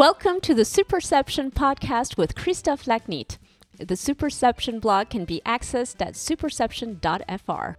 [0.00, 3.36] Welcome to the Superception podcast with Christophe Lachnitt.
[3.76, 7.74] The Superception blog can be accessed at superception.fr.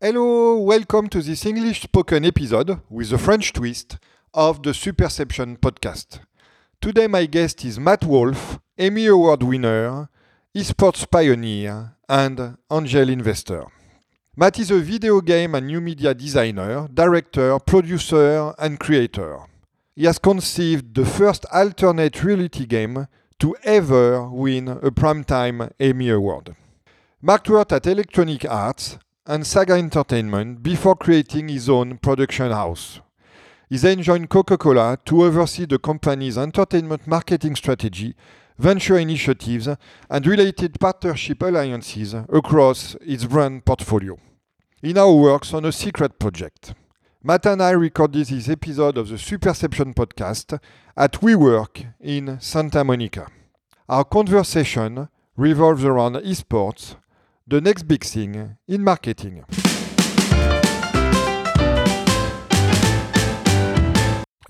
[0.00, 3.98] Hello, welcome to this English spoken episode with a French twist
[4.32, 6.20] of the Superception podcast.
[6.80, 10.08] Today, my guest is Matt Wolf, Emmy Award winner,
[10.56, 13.64] esports pioneer, and angel investor.
[14.36, 19.40] Matt is a video game and new media designer, director, producer, and creator.
[19.96, 23.08] He has conceived the first alternate reality game
[23.40, 26.54] to ever win a Primetime Emmy Award.
[27.20, 28.96] Mark worked at Electronic Arts
[29.26, 33.00] and Sega Entertainment before creating his own production house.
[33.68, 38.14] He then joined Coca Cola to oversee the company's entertainment marketing strategy,
[38.58, 39.68] venture initiatives,
[40.10, 44.16] and related partnership alliances across its brand portfolio.
[44.80, 46.74] He now works on a secret project.
[47.22, 50.60] Matt and I recorded this episode of the Superception podcast
[50.96, 53.28] at WeWork in Santa Monica.
[53.88, 56.96] Our conversation revolves around esports,
[57.46, 59.44] the next big thing in marketing.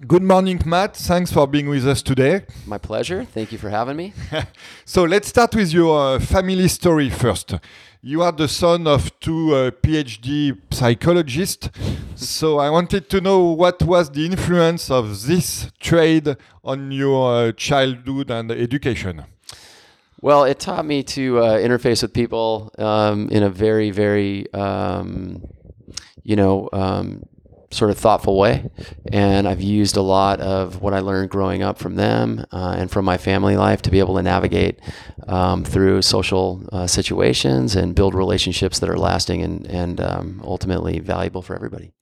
[0.01, 0.97] Good morning, Matt.
[0.97, 2.43] Thanks for being with us today.
[2.67, 3.25] My pleasure.
[3.25, 4.13] Thank you for having me.
[4.85, 7.55] so let's start with your uh, family story first.
[8.03, 11.71] You are the son of two uh, PhD psychologists.
[12.17, 17.53] so I wanted to know what was the influence of this trade on your uh,
[17.53, 19.25] childhood and education.
[20.21, 25.47] Well, it taught me to uh, interface with people um, in a very, very, um,
[26.25, 27.27] you know, um,
[27.75, 28.71] sort of thoughtful way.
[29.13, 32.91] And I've used a lot of what I learned growing up from them uh, and
[32.91, 34.81] from my family life to be able to navigate
[35.27, 40.99] um, through social uh, situations and build relationships that are lasting and, and um, ultimately
[41.01, 41.93] valuable for everybody.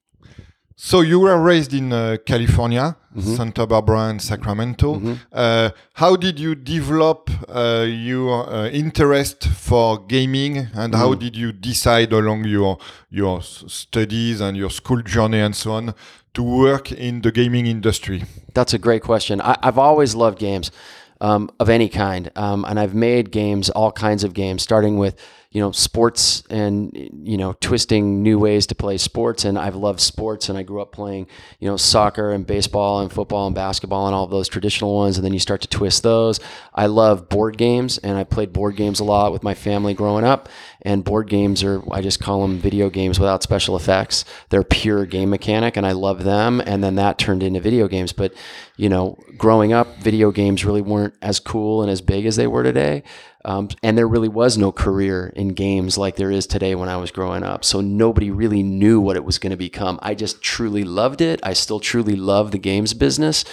[0.85, 3.37] So you were raised in uh, California, mm-hmm.
[3.37, 4.97] Santa Barbara and Sacramento.
[4.97, 5.13] Mm-hmm.
[5.31, 10.95] Uh, how did you develop uh, your uh, interest for gaming, and mm-hmm.
[10.95, 12.79] how did you decide along your
[13.11, 15.95] your studies and your school journey and so on
[16.35, 18.25] to work in the gaming industry?
[18.53, 19.41] That's a great question.
[19.41, 20.73] I, have always loved games
[21.21, 25.15] um, of any kind, um, and I've made games, all kinds of games, starting with
[25.53, 26.91] you know sports and
[27.23, 29.45] you know twisting new ways to play sports.
[29.45, 30.49] And I've loved sports.
[30.49, 31.27] And I grew up playing
[31.61, 35.19] you know soccer and baseball and football and basketball and all those traditional ones.
[35.19, 36.41] And then you start to twist those.
[36.75, 37.99] I love board games.
[37.99, 40.49] And I played board games a lot with my family growing up
[40.83, 45.07] and board games are I just call them video games without special effects they're pure
[45.07, 48.33] game mechanic and I love them and then that turned into video games but
[48.77, 52.47] you know growing up video games really weren't as cool and as big as they
[52.47, 53.03] were today
[53.45, 56.97] um, and there really was no career in games like there is today when I
[56.97, 57.65] was growing up.
[57.65, 59.99] So nobody really knew what it was going to become.
[60.03, 61.41] I just truly loved it.
[61.43, 63.45] I still truly love the games business.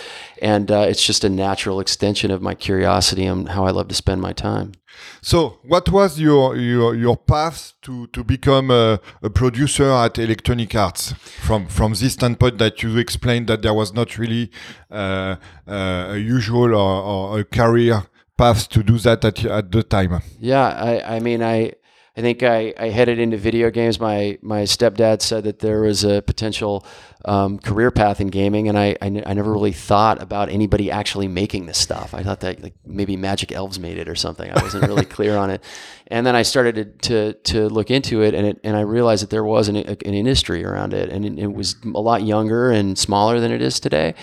[0.42, 3.96] And uh, it's just a natural extension of my curiosity and how I love to
[3.96, 4.74] spend my time.
[5.22, 10.74] So, what was your your, your path to, to become a, a producer at Electronic
[10.76, 11.14] Arts?
[11.42, 14.52] From from this standpoint that you explained that there was not really
[14.92, 15.36] uh,
[15.68, 18.04] uh, a usual or, or a career
[18.40, 20.22] path to do that at, at the time?
[20.40, 21.74] Yeah, I, I mean, I,
[22.20, 23.98] I think I, I headed into video games.
[23.98, 26.86] My my stepdad said that there was a potential
[27.24, 30.92] um, career path in gaming, and I, I, n- I never really thought about anybody
[30.92, 32.14] actually making this stuff.
[32.14, 34.52] I thought that like, maybe Magic Elves made it or something.
[34.52, 35.64] I wasn't really clear on it,
[36.08, 39.24] and then I started to, to, to look into it, and it and I realized
[39.24, 42.70] that there was an, an industry around it, and it, it was a lot younger
[42.70, 44.14] and smaller than it is today.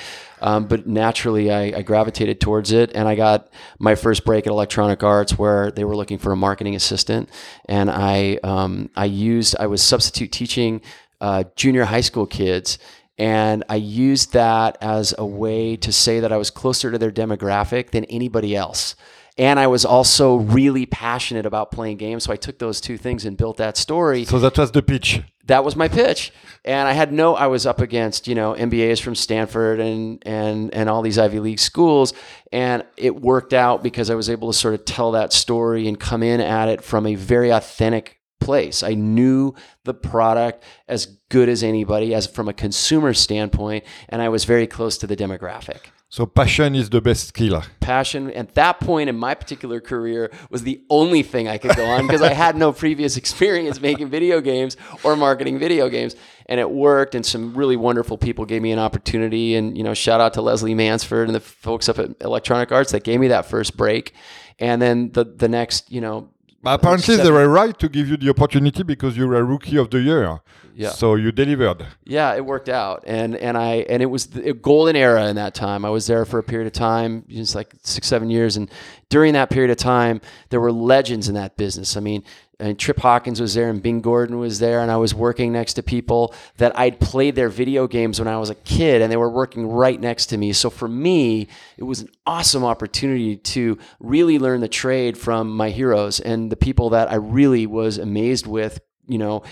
[0.47, 3.49] Um, but naturally, I, I, gravitated towards it, and I got
[3.81, 7.29] my first break at Electronic Arts, where they were looking for a marketing assistant,
[7.65, 10.83] and I um, I used I was substitute teaching
[11.21, 12.79] uh, junior high school kids.
[13.19, 17.11] And I used that as a way to say that I was closer to their
[17.11, 18.95] demographic than anybody else.
[19.39, 22.25] And I was also really passionate about playing games.
[22.25, 24.27] So I took those two things and built that story.
[24.27, 25.23] So that was the pitch.
[25.47, 26.33] That was my pitch.
[26.65, 30.75] And I had no, I was up against, you know, MBAs from Stanford and, and,
[30.75, 32.13] and all these Ivy League schools.
[32.53, 35.99] And it worked out because I was able to sort of tell that story and
[35.99, 38.83] come in at it from a very authentic place.
[38.83, 39.55] I knew
[39.85, 44.67] the product as good as anybody, as from a consumer standpoint, and I was very
[44.67, 45.87] close to the demographic.
[46.17, 47.65] So passion is the best killer.
[47.81, 51.85] Passion at that point in my particular career was the only thing I could go
[51.85, 56.17] on because I had no previous experience making video games or marketing video games.
[56.47, 59.93] And it worked and some really wonderful people gave me an opportunity and you know
[59.93, 63.29] shout out to Leslie Mansford and the folks up at Electronic Arts that gave me
[63.29, 64.15] that first break.
[64.59, 66.31] And then the the next, you know,
[66.67, 69.77] But apparently, they were right to give you the opportunity because you were a rookie
[69.77, 70.41] of the year.
[70.75, 70.89] Yeah.
[70.89, 71.87] So you delivered.
[72.05, 75.55] Yeah, it worked out, and and I and it was the golden era in that
[75.55, 75.85] time.
[75.85, 78.69] I was there for a period of time, just like six, seven years, and
[79.11, 81.97] during that period of time, there were legends in that business.
[81.97, 82.25] I mean,
[82.59, 85.75] and Trip Hawkins was there, and Bing Gordon was there, and I was working next
[85.75, 89.17] to people that I'd played their video games when I was a kid, and they
[89.17, 90.53] were working right next to me.
[90.53, 95.71] So for me, it was an awesome opportunity to really learn the trade from my
[95.71, 98.81] heroes and the people that I really was amazed with.
[99.09, 99.45] You know,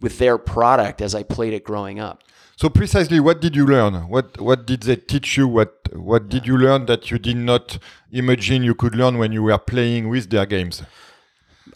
[0.00, 2.22] with their product as I played it growing up.
[2.56, 3.94] So precisely, what did you learn?
[4.08, 5.46] What what did they teach you?
[5.46, 7.78] What what did you learn that you did not
[8.10, 10.82] imagine you could learn when you were playing with their games?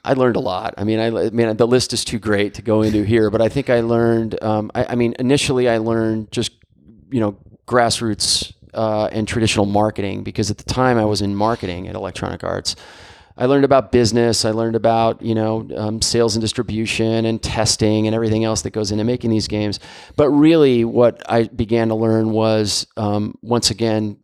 [0.05, 0.75] I learned a lot.
[0.79, 3.41] I mean, I, I mean, the list is too great to go into here, but
[3.41, 4.43] I think I learned.
[4.43, 6.53] Um, I, I mean, initially, I learned just
[7.11, 11.89] you know grassroots uh, and traditional marketing because at the time I was in marketing
[11.89, 12.77] at Electronic Arts.
[13.37, 14.45] I learned about business.
[14.45, 18.71] I learned about you know um, sales and distribution and testing and everything else that
[18.71, 19.81] goes into making these games.
[20.17, 24.19] But really, what I began to learn was um, once again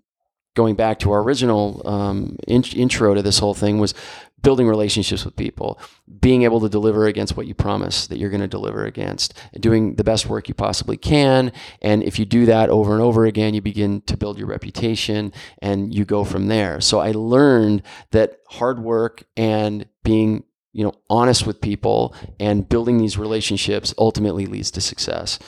[0.55, 3.95] going back to our original um, in- intro to this whole thing was
[4.43, 5.81] building relationships with people,
[6.21, 9.97] being able to deliver against what you promise that you're going to deliver against, doing
[9.97, 11.53] the best work you possibly can.
[11.83, 15.33] And if you do that over and over again, you begin to build your reputation
[15.61, 16.81] and you go from there.
[16.81, 22.99] So I learned that hard work and being you know honest with people and building
[22.99, 25.39] these relationships ultimately leads to success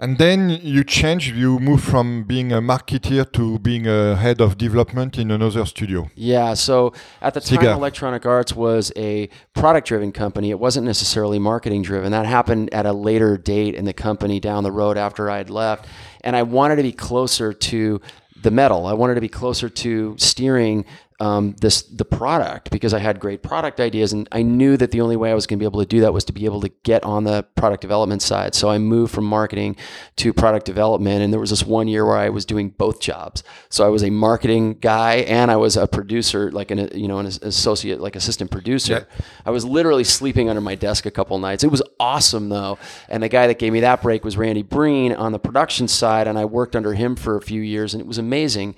[0.00, 1.32] And then you change.
[1.32, 6.08] You move from being a marketeer to being a head of development in another studio.
[6.14, 6.54] Yeah.
[6.54, 7.74] So at the time, Sega.
[7.74, 10.50] Electronic Arts was a product driven company.
[10.50, 12.12] It wasn't necessarily marketing driven.
[12.12, 15.50] That happened at a later date in the company down the road after I had
[15.50, 15.88] left.
[16.20, 18.00] And I wanted to be closer to
[18.40, 18.86] the metal.
[18.86, 20.84] I wanted to be closer to steering
[21.20, 25.00] um, this the product because I had great product ideas, and I knew that the
[25.00, 26.60] only way I was going to be able to do that was to be able
[26.60, 28.54] to get on the product development side.
[28.54, 29.76] So I moved from marketing
[30.16, 33.42] to product development, and there was this one year where I was doing both jobs.
[33.68, 37.18] So I was a marketing guy and I was a producer, like an you know
[37.18, 39.08] an associate, like assistant producer.
[39.44, 41.64] I was literally sleeping under my desk a couple nights.
[41.64, 42.78] It was awesome though,
[43.08, 46.28] and the guy that gave me that break was Randy Breen on the production side,
[46.28, 48.76] and I worked under him for a few years, and it was amazing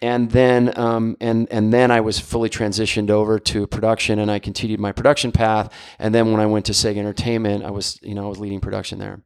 [0.00, 4.38] and then um, and and then I was fully transitioned over to production, and I
[4.38, 5.72] continued my production path.
[5.98, 8.60] And then when I went to Sega Entertainment, I was you know I was leading
[8.60, 9.22] production there.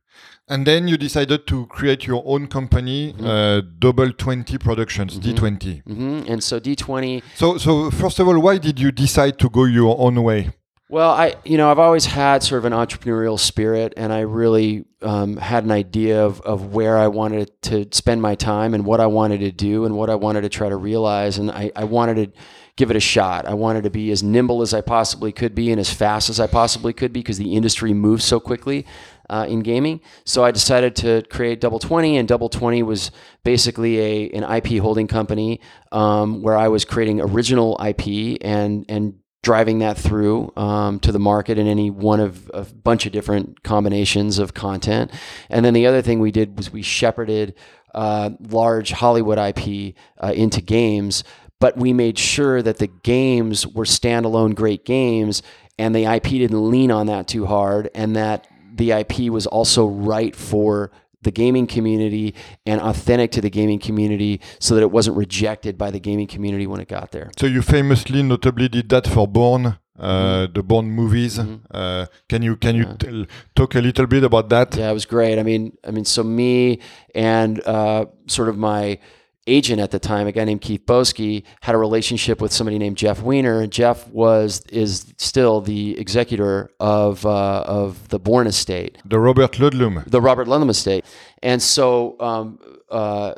[0.49, 5.83] And then you decided to create your own company, uh, Double Twenty Productions, D20.
[5.85, 7.23] hmm And so D20.
[7.37, 10.51] So, so first of all, why did you decide to go your own way?
[10.93, 14.85] Well, I you know I've always had sort of an entrepreneurial spirit, and I really
[15.00, 19.00] um, had an idea of of where I wanted to spend my time and what
[19.00, 21.85] I wanted to do and what I wanted to try to realize, and I, I
[21.85, 22.41] wanted to
[22.77, 23.47] give it a shot.
[23.47, 26.39] I wanted to be as nimble as I possibly could be and as fast as
[26.39, 28.85] I possibly could be because the industry moves so quickly
[29.31, 30.03] uh, in gaming.
[30.27, 33.11] So I decided to create Double Twenty, and Double Twenty was
[33.45, 39.22] basically a an IP holding company um, where I was creating original IP and and
[39.43, 43.62] driving that through um, to the market in any one of a bunch of different
[43.65, 45.11] combinations of content.
[45.50, 47.55] And then the other thing we did was we shepherded
[47.95, 51.25] uh, large Hollywood IP uh, into games,
[51.59, 55.43] but we made sure that the games were standalone great games
[55.78, 59.87] and the IP didn't lean on that too hard and that the IP was also
[59.87, 60.90] right for
[61.23, 62.35] the gaming community
[62.67, 66.67] and authentic to the gaming community so that it wasn't rejected by the gaming community
[66.67, 67.31] when it got there.
[67.38, 71.38] So you famously, notably, did that for Bourne, uh, the Bourne movies.
[71.38, 74.76] Uh, can you can you tell, talk a little bit about that?
[74.76, 75.38] Yeah, it was great.
[75.38, 76.81] I mean, I mean, so me
[77.14, 78.99] and uh, sort of my
[79.46, 82.96] agent at the time, a guy named Keith Boesky, had a relationship with somebody named
[82.96, 88.99] Jeff Weiner, and Jeff was is still the executor of uh, of the Bourne estate,
[89.04, 90.04] The Robert Ludlum.
[90.08, 91.04] the Robert Ludlum estate,
[91.42, 92.58] and so um,
[92.90, 93.34] uh,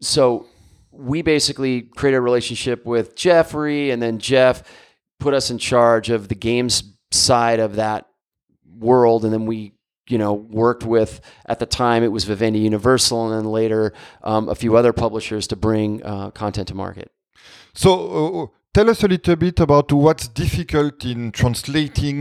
[0.00, 0.46] so
[0.90, 4.62] we basically created a relationship with Jeffrey, and then Jeff
[5.20, 8.06] put us in charge of the games side of that
[8.78, 9.72] world, and then we
[10.12, 10.32] you know
[10.64, 11.12] worked with
[11.52, 13.82] at the time it was Vivendi Universal, and then later
[14.30, 17.08] um, a few other publishers to bring uh, content to market.
[17.82, 22.18] So uh, tell us a little bit about what's difficult in translating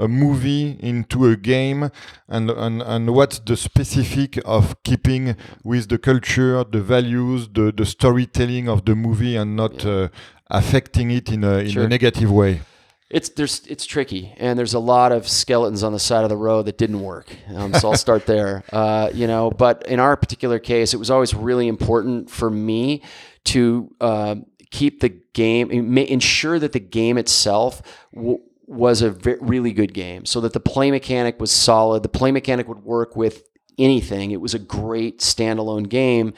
[0.00, 1.90] a movie into a game
[2.28, 7.84] and, and, and what's the specific of keeping with the culture, the values, the, the
[7.84, 10.08] storytelling of the movie and not uh,
[10.50, 11.84] affecting it in a, in Sure.
[11.84, 12.60] a negative way.
[13.10, 16.36] It's there's it's tricky, and there's a lot of skeletons on the side of the
[16.36, 17.34] road that didn't work.
[17.54, 18.64] Um, so I'll start there.
[18.72, 23.02] Uh, you know, but in our particular case, it was always really important for me
[23.44, 24.36] to uh,
[24.70, 27.82] keep the game, ensure that the game itself
[28.14, 32.02] w- was a v- really good game, so that the play mechanic was solid.
[32.02, 33.42] The play mechanic would work with
[33.78, 34.30] anything.
[34.32, 36.34] It was a great standalone game.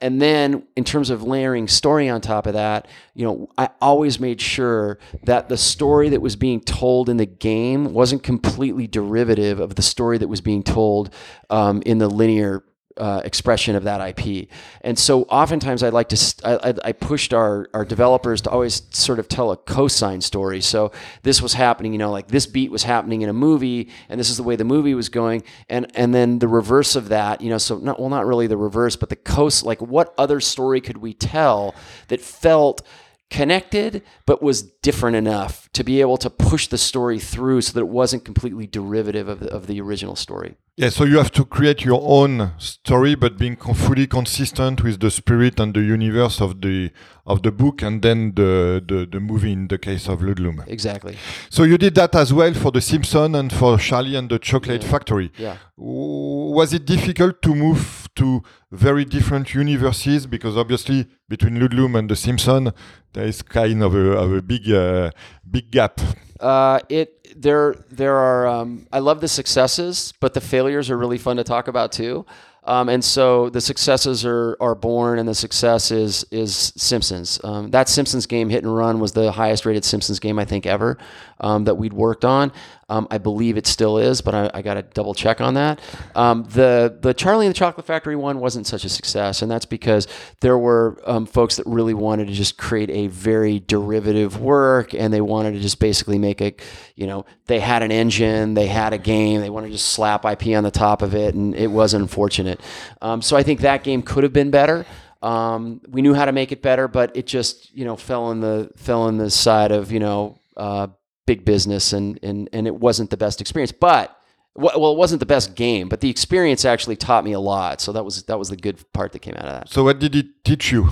[0.00, 4.20] And then in terms of layering story on top of that, you know, I always
[4.20, 9.58] made sure that the story that was being told in the game wasn't completely derivative
[9.58, 11.14] of the story that was being told
[11.48, 12.62] um, in the linear
[12.96, 14.48] uh, expression of that IP.
[14.80, 19.18] And so oftentimes I'd like to, I, I, pushed our, our developers to always sort
[19.18, 20.60] of tell a cosine story.
[20.60, 24.18] So this was happening, you know, like this beat was happening in a movie and
[24.18, 25.42] this is the way the movie was going.
[25.68, 28.56] And, and then the reverse of that, you know, so not, well, not really the
[28.56, 31.74] reverse, but the coast, like what other story could we tell
[32.08, 32.82] that felt
[33.30, 37.80] connected but was different enough to be able to push the story through so that
[37.80, 40.56] it wasn't completely derivative of the, of the original story.
[40.76, 45.10] Yeah, so you have to create your own story, but being fully consistent with the
[45.10, 46.90] spirit and the universe of the
[47.26, 50.62] of the book, and then the the, the movie in the case of Ludlum.
[50.68, 51.16] Exactly.
[51.48, 54.82] So you did that as well for The Simpsons and for Charlie and the Chocolate
[54.82, 54.90] Yeah.
[54.90, 55.32] Factory.
[55.38, 55.56] Yeah.
[55.78, 60.26] Was it difficult to move to very different universes?
[60.26, 62.70] Because obviously between Ludlum and The Simpsons,
[63.12, 65.10] there is kind of a, of a big uh,
[65.48, 66.00] big gap.
[66.40, 71.18] Uh, it there there are um, I love the successes, but the failures are really
[71.18, 72.26] fun to talk about too.
[72.66, 77.38] Um, and so the successes are, are Bourne, and the success is is Simpsons.
[77.44, 80.66] Um, that Simpsons game, Hit and Run, was the highest rated Simpsons game I think
[80.66, 80.98] ever
[81.40, 82.52] um, that we'd worked on.
[82.88, 85.80] Um, I believe it still is, but I, I got to double check on that.
[86.14, 89.66] Um, the the Charlie and the Chocolate Factory one wasn't such a success, and that's
[89.66, 90.06] because
[90.40, 95.12] there were um, folks that really wanted to just create a very derivative work, and
[95.12, 96.54] they wanted to just basically make a,
[96.94, 100.24] you know, they had an engine, they had a game, they wanted to just slap
[100.24, 102.60] IP on the top of it, and it was unfortunate.
[103.02, 104.86] Um, so I think that game could have been better.
[105.22, 108.38] Um, we knew how to make it better, but it just you know fell in
[108.38, 110.86] the fell in the side of you know uh,
[111.26, 113.72] big business, and and and it wasn't the best experience.
[113.72, 114.16] But
[114.54, 117.80] well, it wasn't the best game, but the experience actually taught me a lot.
[117.80, 119.68] So that was that was the good part that came out of that.
[119.68, 120.88] So what did it teach you?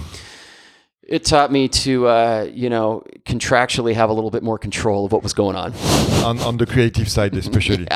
[1.07, 5.13] It taught me to uh, you know contractually have a little bit more control of
[5.13, 5.73] what was going on.
[6.25, 7.87] on, on the creative side especially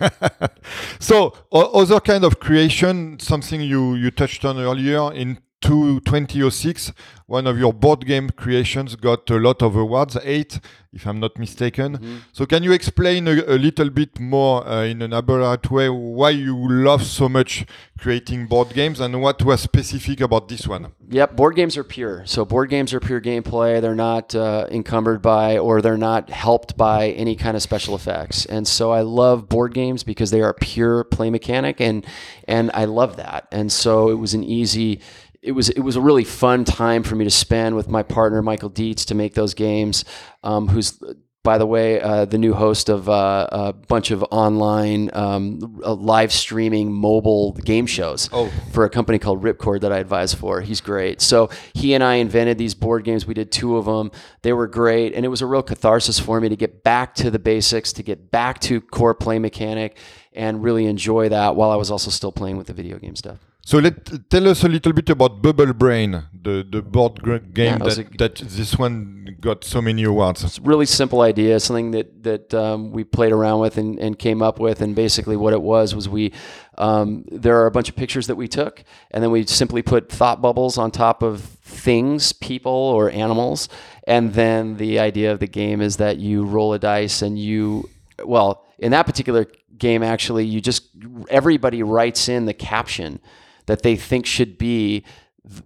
[0.98, 6.92] so o- other kind of creation something you you touched on earlier in two, 2006
[7.26, 10.60] one of your board game creations got a lot of awards eight
[10.92, 15.02] if i'm not mistaken so can you explain a, a little bit more uh, in
[15.02, 17.66] an elaborate way why you love so much
[17.98, 22.26] creating board games and what was specific about this one Yep, board games are pure.
[22.26, 23.80] So board games are pure gameplay.
[23.80, 28.44] They're not uh, encumbered by or they're not helped by any kind of special effects.
[28.44, 32.04] And so I love board games because they are pure play mechanic, and
[32.46, 33.48] and I love that.
[33.50, 35.00] And so it was an easy.
[35.48, 38.42] It was it was a really fun time for me to spend with my partner
[38.42, 40.04] Michael Dietz to make those games.
[40.42, 40.98] Um, who's
[41.44, 45.94] by the way, uh, the new host of uh, a bunch of online um, uh,
[45.94, 48.50] live streaming mobile game shows Oh.
[48.72, 50.60] for a company called Ripcord that I advise for.
[50.60, 51.22] He's great.
[51.22, 53.24] So he and I invented these board games.
[53.24, 54.10] We did two of them.
[54.42, 57.30] They were great, and it was a real catharsis for me to get back to
[57.30, 59.96] the basics, to get back to core play mechanic,
[60.34, 63.38] and really enjoy that while I was also still playing with the video game stuff.
[63.68, 67.20] So let tell us a little bit about Bubble Brain, the the board
[67.52, 70.42] game was that, a- that this one got so many awards.
[70.42, 74.18] It's a really simple idea, something that that um, we played around with and, and
[74.18, 74.80] came up with.
[74.80, 76.32] And basically, what it was was we
[76.78, 80.10] um, there are a bunch of pictures that we took, and then we simply put
[80.10, 83.68] thought bubbles on top of things, people, or animals.
[84.06, 87.90] And then the idea of the game is that you roll a dice and you,
[88.24, 89.46] well, in that particular
[89.76, 90.88] game, actually, you just
[91.28, 93.20] everybody writes in the caption
[93.68, 95.04] that they think should be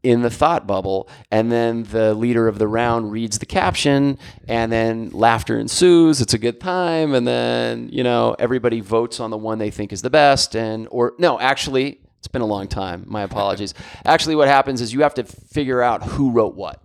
[0.03, 1.09] in the thought bubble.
[1.31, 6.21] And then the leader of the round reads the caption and then laughter ensues.
[6.21, 7.15] It's a good time.
[7.15, 10.55] And then you know everybody votes on the one they think is the best.
[10.55, 13.05] And or no actually it's been a long time.
[13.07, 13.75] My apologies.
[14.05, 16.81] Actually what happens is you have to figure out who wrote what.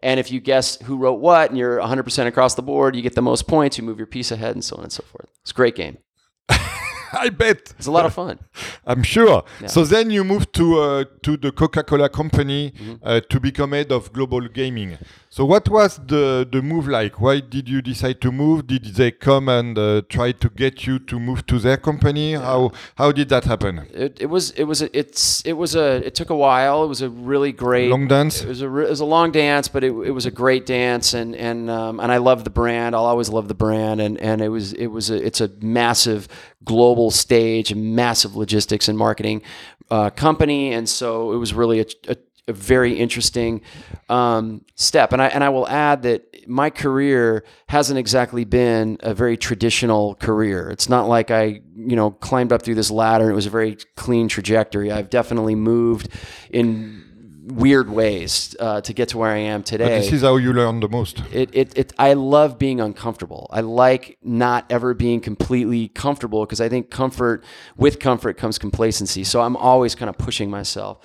[0.00, 3.16] And if you guess who wrote what and you're 100% across the board you get
[3.16, 5.28] the most points you move your piece ahead and so on and so forth.
[5.42, 5.98] It's a great game
[7.24, 7.72] I bet.
[7.78, 8.38] it's a lot of fun
[8.86, 9.44] I'm sure.
[9.66, 12.94] So then you moved to uh, to the Coca-Cola company Mm-hmm.
[13.02, 14.98] uh, to become head of global gaming.
[15.28, 17.20] So what was the the move like?
[17.20, 18.66] Why did you decide to move?
[18.66, 22.34] Did they come and uh, try to get you to move to their company?
[22.34, 23.86] How how did that happen?
[23.94, 26.84] it, it was it was a, it's it was a it took a while.
[26.84, 28.42] It was a really great Long dance?
[28.42, 30.66] It was a re- it was a long dance, but it, it was a great
[30.66, 32.94] dance, and and um, and I love the brand.
[32.94, 36.26] I'll always love the brand, and and it was it was a, it's a massive
[36.64, 39.42] global stage, massive logistics and marketing
[39.90, 42.16] uh, company, and so it was really a, a
[42.50, 43.62] a very interesting
[44.08, 45.12] um, step.
[45.12, 50.16] And I and I will add that my career hasn't exactly been a very traditional
[50.16, 50.68] career.
[50.70, 53.50] It's not like I you know climbed up through this ladder and it was a
[53.50, 54.92] very clean trajectory.
[54.92, 56.08] I've definitely moved
[56.50, 57.04] in
[57.50, 59.84] weird ways uh, to get to where I am today.
[59.84, 61.20] But this is how you learn the most.
[61.32, 63.48] It, it, it, I love being uncomfortable.
[63.50, 67.44] I like not ever being completely comfortable because I think comfort,
[67.76, 69.24] with comfort comes complacency.
[69.24, 70.98] So I'm always kind of pushing myself.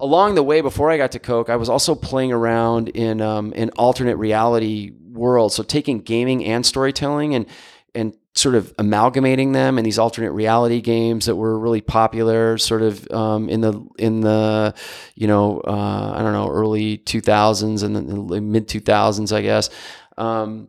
[0.00, 3.52] Along the way, before I got to Coke, I was also playing around in um,
[3.54, 5.52] an alternate reality world.
[5.52, 7.46] So taking gaming and storytelling and
[7.94, 12.82] and sort of amalgamating them in these alternate reality games that were really popular sort
[12.82, 14.74] of um, in the in the
[15.14, 17.96] you know uh, I don't know early 2000s and
[18.30, 19.68] the mid 2000s I guess
[20.16, 20.68] um,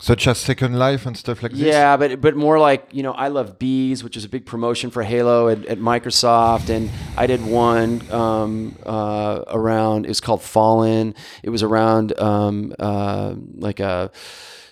[0.00, 1.60] such as Second Life and stuff like this.
[1.60, 4.90] Yeah, but but more like you know, I love bees, which is a big promotion
[4.90, 10.04] for Halo at, at Microsoft, and I did one um, uh, around.
[10.04, 11.14] It was called Fallen.
[11.42, 14.10] It was around um, uh, like a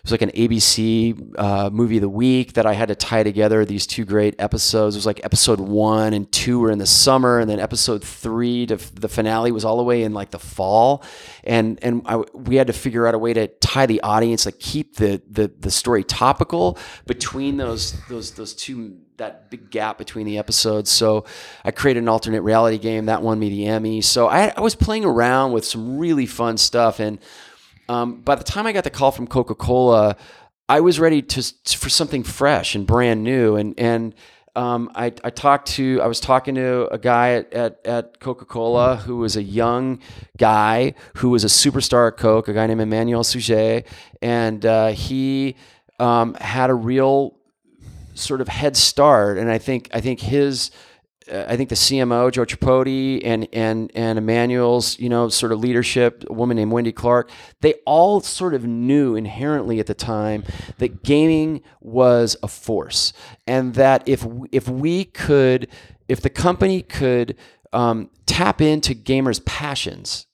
[0.02, 3.22] it was like an ABC uh, movie of the week that I had to tie
[3.22, 4.96] together these two great episodes.
[4.96, 8.66] It was like episode one and two were in the summer, and then episode three
[8.66, 11.04] to the finale was all the way in like the fall,
[11.44, 14.58] and and I, we had to figure out a way to tie the audience, like
[14.58, 20.26] keep the the the story topical between those those those two that big gap between
[20.26, 20.90] the episodes.
[20.90, 21.26] So
[21.64, 24.00] I created an alternate reality game that won me the Emmy.
[24.00, 27.20] So I, I was playing around with some really fun stuff and
[27.92, 30.16] um, by the time I got the call from Coca Cola,
[30.68, 31.42] I was ready to
[31.76, 33.56] for something fresh and brand new.
[33.56, 34.14] And and
[34.56, 38.44] um, I, I talked to I was talking to a guy at, at, at Coca
[38.44, 40.00] Cola who was a young
[40.38, 43.84] guy who was a superstar at Coke, a guy named Emmanuel Seuge,
[44.22, 45.56] and uh, he
[45.98, 47.36] um, had a real
[48.14, 49.36] sort of head start.
[49.36, 50.70] And I think I think his
[51.32, 55.60] uh, I think the CMO Joe Tripodi and and and Emmanuel's you know sort of
[55.60, 60.44] leadership, a woman named Wendy Clark, they all sort of knew inherently at the time
[60.78, 63.12] that gaming was a force,
[63.46, 65.68] and that if if we could,
[66.08, 67.36] if the company could
[67.72, 70.26] um, tap into gamers' passions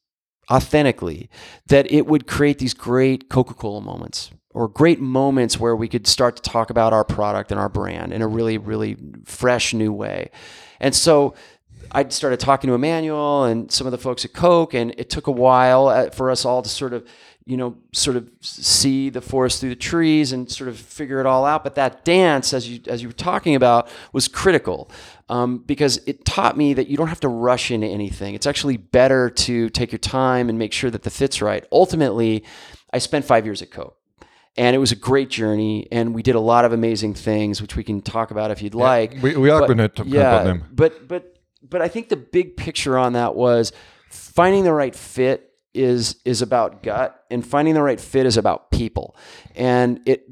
[0.51, 1.29] authentically,
[1.67, 6.07] that it would create these great Coca Cola moments or great moments where we could
[6.07, 9.93] start to talk about our product and our brand in a really really fresh new
[9.93, 10.31] way.
[10.81, 11.35] And so
[11.91, 15.27] I started talking to Emmanuel and some of the folks at Coke, and it took
[15.27, 17.07] a while uh, for us all to sort of,
[17.47, 21.27] you know, sort of see the forest through the trees and sort of figure it
[21.27, 21.65] all out.
[21.65, 24.91] But that dance, as you as you were talking about, was critical
[25.31, 28.35] um, because it taught me that you don't have to rush into anything.
[28.35, 31.65] It's actually better to take your time and make sure that the fit's right.
[31.73, 32.45] Ultimately,
[32.93, 33.98] I spent five years at Coke
[34.59, 37.77] and it was a great journey and we did a lot of amazing things which
[37.77, 39.17] we can talk about if you'd yeah, like.
[39.23, 40.65] we, we are going to talk yeah, about them.
[40.71, 43.73] but but but i think the big picture on that was
[44.11, 48.71] finding the right fit is is about gut and finding the right fit is about
[48.71, 49.17] people.
[49.55, 50.25] And it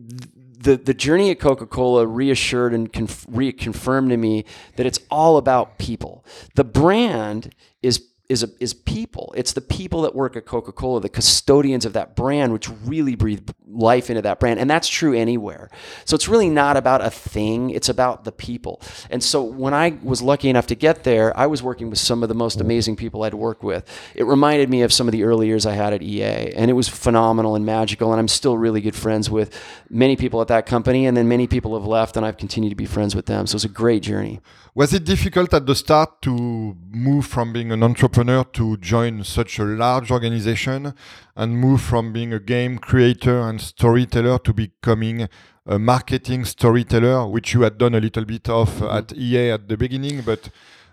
[0.63, 4.45] the, the journey at Coca-Cola reassured and conf- reconfirmed to me
[4.77, 6.25] that it's all about people.
[6.57, 9.33] The brand is is a, is people.
[9.37, 13.15] It's the people that work at Coca Cola, the custodians of that brand, which really
[13.15, 15.71] breathe life into that brand, and that's true anywhere.
[16.05, 18.81] So it's really not about a thing; it's about the people.
[19.11, 22.23] And so when I was lucky enough to get there, I was working with some
[22.23, 23.85] of the most amazing people I'd worked with.
[24.15, 26.75] It reminded me of some of the early years I had at EA, and it
[26.75, 28.13] was phenomenal and magical.
[28.13, 29.55] And I'm still really good friends with
[29.89, 32.77] many people at that company, and then many people have left, and I've continued to
[32.77, 33.47] be friends with them.
[33.47, 34.41] So it's a great journey.
[34.77, 39.59] Was it difficult at the start to move from being an entrepreneur to join such
[39.59, 40.93] a large organization
[41.35, 45.29] and move from being a game creator and storyteller to becoming
[45.65, 48.99] a marketing storyteller, which you had done a little bit of mm -hmm.
[48.99, 50.51] at EA at the beginning, but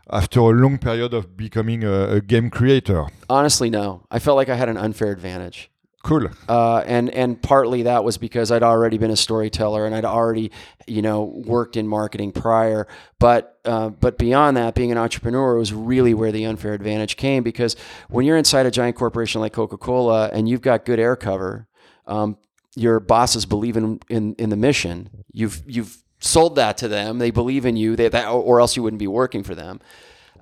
[0.10, 3.08] after a long period of becoming a, a game creator?
[3.28, 4.08] Honestly, no.
[4.16, 5.73] I felt like I had an unfair advantage.
[6.04, 6.28] Cool.
[6.50, 10.52] Uh, and and partly that was because I'd already been a storyteller and I'd already,
[10.86, 12.90] you know, worked in marketing prior.
[13.20, 17.42] But uh, but beyond that, being an entrepreneur was really where the unfair advantage came
[17.42, 17.78] because
[18.10, 21.68] when you're inside a giant corporation like Coca Cola and you've got good air cover,
[22.06, 22.38] um,
[22.76, 25.10] your bosses believe in, in in the mission.
[25.32, 27.20] You've you've sold that to them.
[27.20, 27.96] They believe in you.
[27.96, 29.80] They, that, or else you wouldn't be working for them.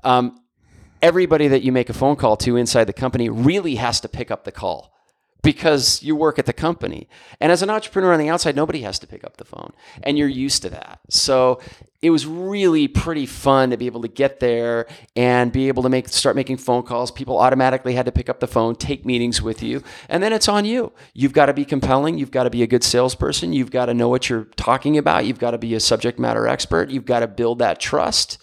[0.04, 0.42] Um,
[1.04, 4.32] everybody that you make a phone call to inside the company really has to pick
[4.32, 4.92] up the call
[5.44, 7.08] because you work at the company.
[7.40, 9.74] And as an entrepreneur on the outside, nobody has to pick up the phone.
[10.04, 11.00] And you're used to that.
[11.10, 11.60] So
[12.02, 15.90] it was really pretty fun to be able to get there and be able to
[15.90, 17.12] make start making phone calls.
[17.12, 20.48] People automatically had to pick up the phone, take meetings with you, and then it's
[20.48, 20.92] on you.
[21.14, 23.94] You've got to be compelling, you've got to be a good salesperson, you've got to
[23.94, 27.20] know what you're talking about, you've got to be a subject matter expert, you've got
[27.20, 28.40] to build that trust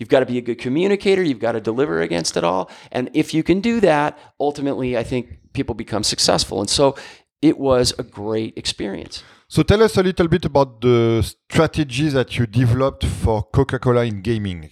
[0.00, 1.22] You've got to be a good communicator.
[1.22, 2.70] You've got to deliver against it all.
[2.90, 6.60] And if you can do that, ultimately, I think people become successful.
[6.60, 6.96] And so
[7.42, 9.22] it was a great experience.
[9.48, 14.22] So tell us a little bit about the strategies that you developed for Coca-Cola in
[14.22, 14.70] gaming.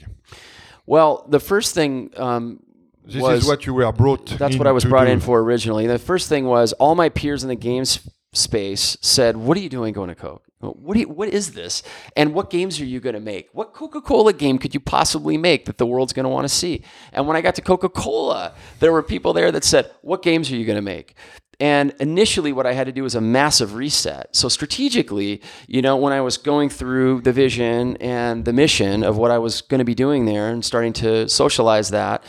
[0.87, 2.61] Well, the first thing um,
[3.05, 4.27] This was is what you were brought.
[4.39, 5.13] that's what I was brought do.
[5.13, 5.87] in for originally.
[5.87, 9.69] The first thing was all my peers in the games space said, "What are you
[9.69, 10.45] doing going to Coke?
[10.61, 11.83] What you, what is this?
[12.17, 13.49] And what games are you going to make?
[13.53, 16.83] What Coca-Cola game could you possibly make that the world's going to want to see?"
[17.13, 20.57] And when I got to Coca-Cola, there were people there that said, "What games are
[20.57, 21.15] you going to make?"
[21.61, 24.37] And initially, what I had to do was a massive reset.
[24.37, 29.17] So, strategically, you know, when I was going through the vision and the mission of
[29.17, 32.23] what I was going to be doing there and starting to socialize that,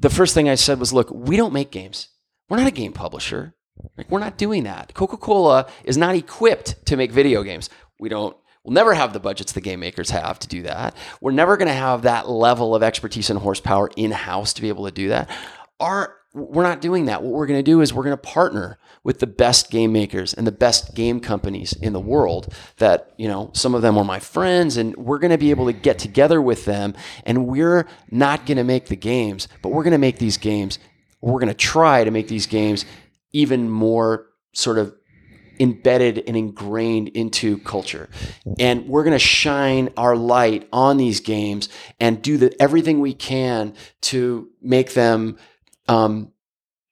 [0.00, 2.08] the first thing I said was, look, we don't make games.
[2.48, 3.54] We're not a game publisher.
[3.96, 4.94] Like, we're not doing that.
[4.94, 7.70] Coca Cola is not equipped to make video games.
[7.98, 8.36] We don't.
[8.62, 10.96] We'll never have the budgets the game makers have to do that.
[11.20, 14.68] We're never going to have that level of expertise and horsepower in house to be
[14.68, 15.30] able to do that.
[15.78, 17.22] Our we're not doing that.
[17.22, 20.34] What we're going to do is we're going to partner with the best game makers
[20.34, 24.04] and the best game companies in the world that, you know, some of them are
[24.04, 27.88] my friends and we're going to be able to get together with them and we're
[28.10, 30.78] not going to make the games, but we're going to make these games.
[31.22, 32.84] We're going to try to make these games
[33.36, 34.94] even more sort of
[35.60, 38.08] embedded and ingrained into culture.
[38.58, 41.68] And we're going to shine our light on these games
[42.00, 45.36] and do the, everything we can to make them
[45.86, 46.32] um,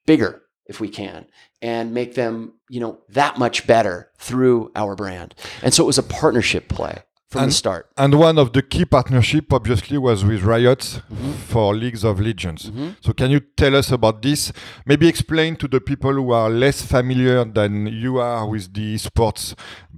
[0.06, 1.26] bigger if we can
[1.62, 5.98] and make them you know that much better through our brand and so it was
[5.98, 7.02] a partnership play
[7.34, 11.32] from And- the start And one of the key partnership, obviously, was with Riot Mm-hmm.
[11.52, 12.70] for Leagues of Legends.
[13.04, 14.52] So, can you tell us about this?
[14.86, 19.54] Maybe explain to the people who are less familiar than you are with the sports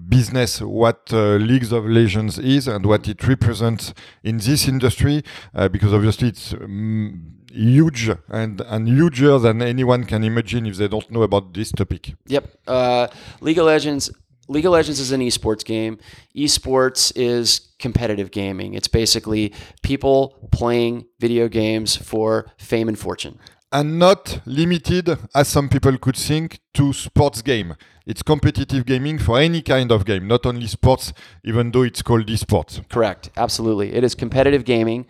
[0.08, 5.22] business what uh, Leagues of Legends is and what it represents in this industry,
[5.54, 10.88] uh, because obviously it's um, huge and, and huger than anyone can imagine if they
[10.88, 12.14] don't know about this topic.
[12.26, 12.44] Yep.
[12.66, 13.06] Uh,
[13.40, 14.10] League of Legends.
[14.48, 15.98] League of Legends is an esports game.
[16.36, 18.74] Esports is competitive gaming.
[18.74, 23.38] It's basically people playing video games for fame and fortune.
[23.72, 27.74] and not limited, as some people could think, to sports game.
[28.06, 31.12] It's competitive gaming for any kind of game, not only sports,
[31.44, 32.88] even though it's called esports.
[32.88, 33.30] Correct.
[33.36, 33.92] Absolutely.
[33.92, 35.06] It is competitive gaming.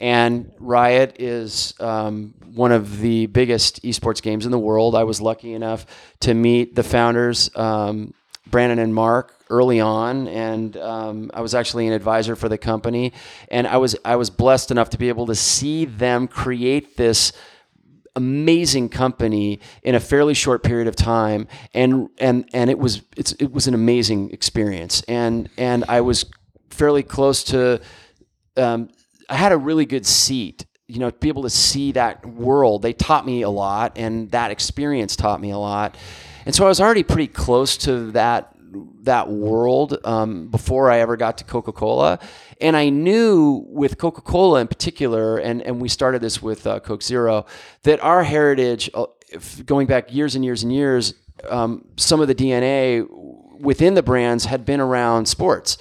[0.00, 4.94] And Riot is um, one of the biggest esports games in the world.
[4.94, 5.84] I was lucky enough
[6.20, 8.14] to meet the founders, um,
[8.50, 13.12] Brandon and Marc, early on, and um, I was actually an advisor for the company.
[13.48, 17.32] And I was I was blessed enough to be able to see them create this
[18.16, 23.32] amazing company in a fairly short period of time and and and it was it's
[23.34, 26.26] it was an amazing experience and and I was
[26.70, 27.80] fairly close to
[28.56, 28.88] um,
[29.28, 32.82] I had a really good seat you know to be able to see that world
[32.82, 35.96] they taught me a lot and that experience taught me a lot
[36.50, 38.56] and so I was already pretty close to that
[39.02, 42.18] that world um, before I ever got to Coca Cola.
[42.60, 46.80] And I knew with Coca Cola in particular, and, and we started this with uh,
[46.80, 47.46] Coke Zero,
[47.84, 49.06] that our heritage, uh,
[49.64, 51.14] going back years and years and years,
[51.48, 53.08] um, some of the DNA
[53.60, 55.78] within the brands had been around sports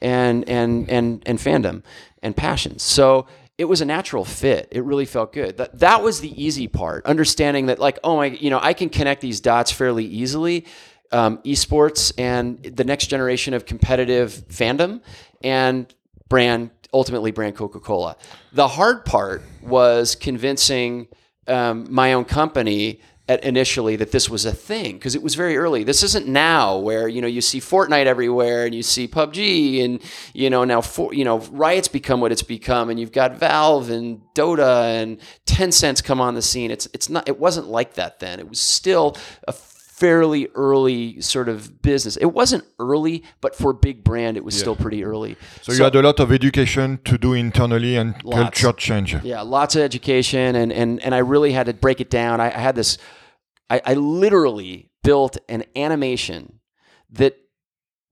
[0.00, 1.82] and, and, and, and fandom
[2.22, 2.78] and passion.
[2.78, 3.26] So
[3.62, 4.66] it was a natural fit.
[4.72, 5.56] It really felt good.
[5.56, 7.06] That that was the easy part.
[7.06, 10.66] Understanding that like, oh my, you know, I can connect these dots fairly easily.
[11.12, 15.00] Um, esports and the next generation of competitive fandom
[15.44, 15.94] and
[16.28, 18.16] brand ultimately brand Coca-Cola.
[18.52, 21.06] The hard part was convincing
[21.46, 23.00] um, my own company
[23.40, 25.84] initially that this was a thing because it was very early.
[25.84, 30.02] This isn't now where you know you see Fortnite everywhere and you see PUBG and
[30.32, 33.90] you know now for, you know Riot's become what it's become and you've got Valve
[33.90, 36.70] and Dota and Tencent's come on the scene.
[36.70, 38.40] It's it's not it wasn't like that then.
[38.40, 39.16] It was still
[39.48, 39.52] a
[40.02, 42.16] fairly early sort of business.
[42.16, 45.36] It wasn't early, but for big brand, it was still pretty early.
[45.60, 48.60] So, you had a lot of education to do internally and Lots.
[48.60, 49.14] culture change.
[49.22, 52.40] Yeah, lots of education, and and and I really had to break it down.
[52.40, 52.98] I, I had this.
[53.72, 56.60] I, I literally built an animation
[57.10, 57.36] that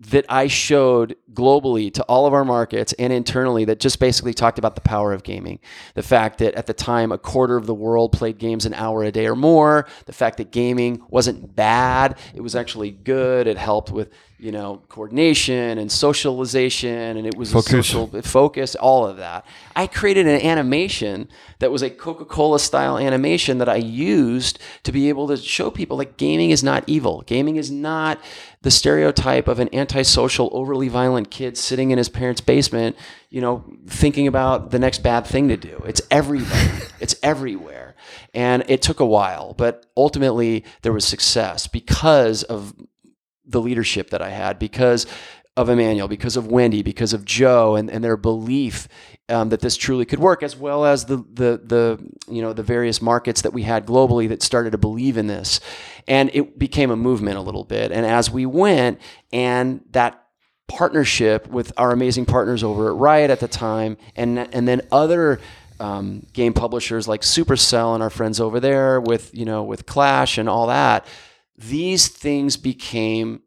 [0.01, 4.59] that I showed globally to all of our markets and internally that just basically talked
[4.59, 5.59] about the power of gaming.
[5.95, 9.05] The fact that at the time a quarter of the world played games an hour
[9.05, 13.59] a day or more, the fact that gaming wasn't bad, it was actually good, it
[13.59, 14.11] helped with
[14.41, 17.73] you know, coordination and socialization, and it was Focus.
[17.73, 19.45] a social focus, all of that.
[19.77, 24.93] I created an animation that was a Coca Cola style animation that I used to
[24.93, 27.23] be able to show people like gaming is not evil.
[27.27, 28.19] Gaming is not
[28.62, 32.94] the stereotype of an antisocial, overly violent kid sitting in his parents' basement,
[33.31, 35.83] you know, thinking about the next bad thing to do.
[35.87, 36.81] It's everywhere.
[37.01, 37.94] it's everywhere.
[38.35, 42.75] And it took a while, but ultimately there was success because of
[43.46, 45.07] the leadership that I had, because
[45.57, 48.89] of Emmanuel, because of Wendy, because of Joe, and, and their belief
[49.29, 52.63] um, that this truly could work, as well as the the the you know the
[52.63, 55.61] various markets that we had globally that started to believe in this,
[56.07, 57.91] and it became a movement a little bit.
[57.91, 59.01] And as we went,
[59.33, 60.23] and that
[60.69, 65.41] partnership with our amazing partners over at Riot at the time, and and then other.
[65.79, 70.37] Um, game publishers like Supercell and our friends over there with you know with Clash
[70.37, 71.07] and all that,
[71.57, 73.41] these things became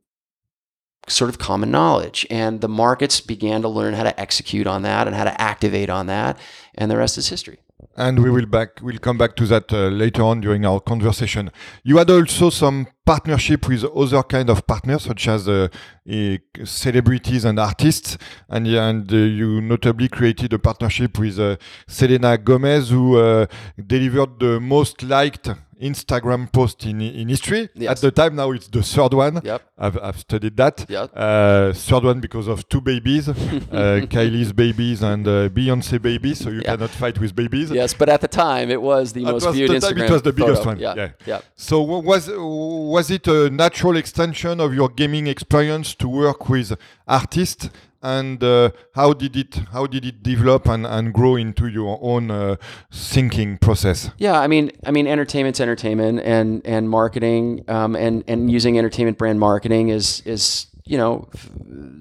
[1.08, 2.26] sort of common knowledge.
[2.30, 5.90] And the markets began to learn how to execute on that and how to activate
[5.90, 6.38] on that
[6.76, 7.60] and the rest is history.
[7.96, 11.52] And we will back we'll come back to that uh, later on during our conversation.
[11.84, 15.68] You had also some partnership with other kind of partners such as uh,
[16.08, 18.18] eh, celebrities and artists
[18.50, 23.46] and, and uh, you notably created a partnership with uh, selena gomez who uh,
[23.86, 25.50] delivered the most liked
[25.82, 27.68] Instagram post in, in history.
[27.76, 27.92] Yes.
[27.92, 29.42] At the time, now it's the third one.
[29.44, 29.62] Yep.
[29.78, 30.86] I've, I've studied that.
[30.88, 31.12] Yep.
[31.14, 33.34] Uh, third one because of two babies, uh,
[34.10, 36.40] Kylie's babies and uh, Beyonce babies.
[36.40, 36.76] So you Yeah.
[36.78, 37.70] cannot fight with babies.
[37.70, 40.08] yes but at the time it was the At most was viewed the time instagram
[40.08, 40.70] it was the biggest photo.
[40.70, 40.80] one.
[40.80, 41.10] yeah Yeah.
[41.26, 42.30] yeah So wa- was
[42.94, 46.78] was it a natural extension of your gaming experience to work with
[47.08, 47.68] artists?
[48.04, 52.30] And uh, how did it how did it develop and, and grow into your own
[52.30, 52.58] uh,
[52.92, 54.12] thinking process?
[54.20, 59.18] Yeah, I mean, I mean, entertainment's entertainment, and and marketing, um, and and using entertainment
[59.18, 61.30] brand marketing is is you know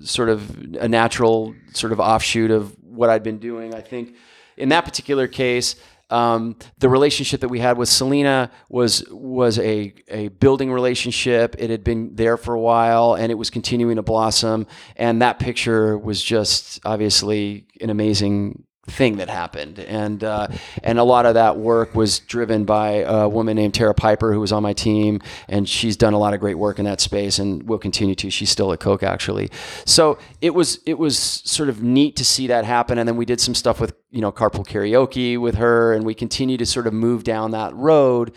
[0.02, 0.40] sort of
[0.78, 3.74] a natural sort of offshoot of what I'd been doing.
[3.74, 4.14] I think
[4.58, 5.74] in that particular case.
[6.12, 11.56] Um, the relationship that we had with Selena was was a, a building relationship.
[11.58, 14.66] It had been there for a while, and it was continuing to blossom.
[14.96, 20.48] And that picture was just obviously an amazing thing that happened, and uh,
[20.82, 24.40] and a lot of that work was driven by a woman named Tara Piper who
[24.40, 27.38] was on my team, and she's done a lot of great work in that space,
[27.38, 28.30] and will continue to.
[28.30, 29.50] She's still at Coke actually,
[29.84, 33.24] so it was it was sort of neat to see that happen, and then we
[33.24, 36.86] did some stuff with you know carpool karaoke with her, and we continue to sort
[36.86, 38.32] of move down that road,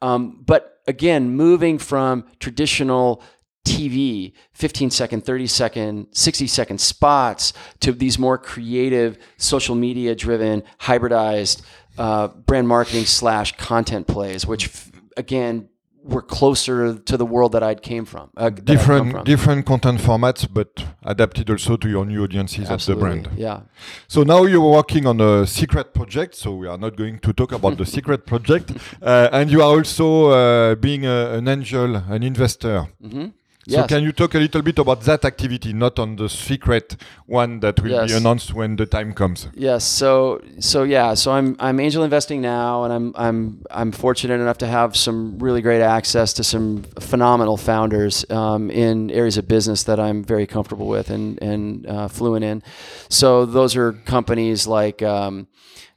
[0.00, 3.22] um, but again, moving from traditional
[3.68, 10.62] TV, 15 second, 30 second, 60 second spots to these more creative, social media driven,
[10.80, 11.62] hybridized
[11.98, 14.70] uh, brand marketing slash content plays, which
[15.16, 15.68] again
[16.04, 18.30] were closer to the world that I'd came from.
[18.36, 19.24] Uh, that I'd come Different from.
[19.24, 20.70] different content formats, but
[21.02, 23.10] adapted also to your new audiences Absolutely.
[23.10, 23.38] of the brand.
[23.38, 23.60] Yeah.
[24.06, 26.34] So now you're working on a secret project.
[26.34, 29.76] So we are not going to talk about the secret project, uh, and you are
[29.76, 32.86] also uh, being a, an angel, an investor.
[33.02, 33.26] hmm
[33.66, 37.60] So can you talk a little bit about that activity, not on the secret one
[37.60, 39.48] that will be announced when the time comes?
[39.54, 39.84] Yes.
[39.84, 41.14] So so yeah.
[41.14, 45.38] So I'm I'm angel investing now, and I'm I'm I'm fortunate enough to have some
[45.38, 50.46] really great access to some phenomenal founders um, in areas of business that I'm very
[50.46, 52.62] comfortable with and and uh, fluent in.
[53.10, 55.02] So those are companies like.
[55.02, 55.46] Um,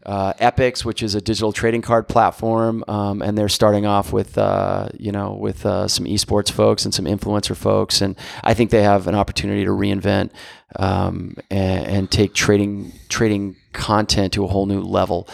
[0.05, 4.37] uh, Epics, which is a digital trading card platform, um, and they're starting off with
[4.37, 8.71] uh, you know with uh, some esports folks and some influencer folks, and I think
[8.71, 10.31] they have an opportunity to reinvent
[10.75, 15.27] um, and, and take trading trading content to a whole new level.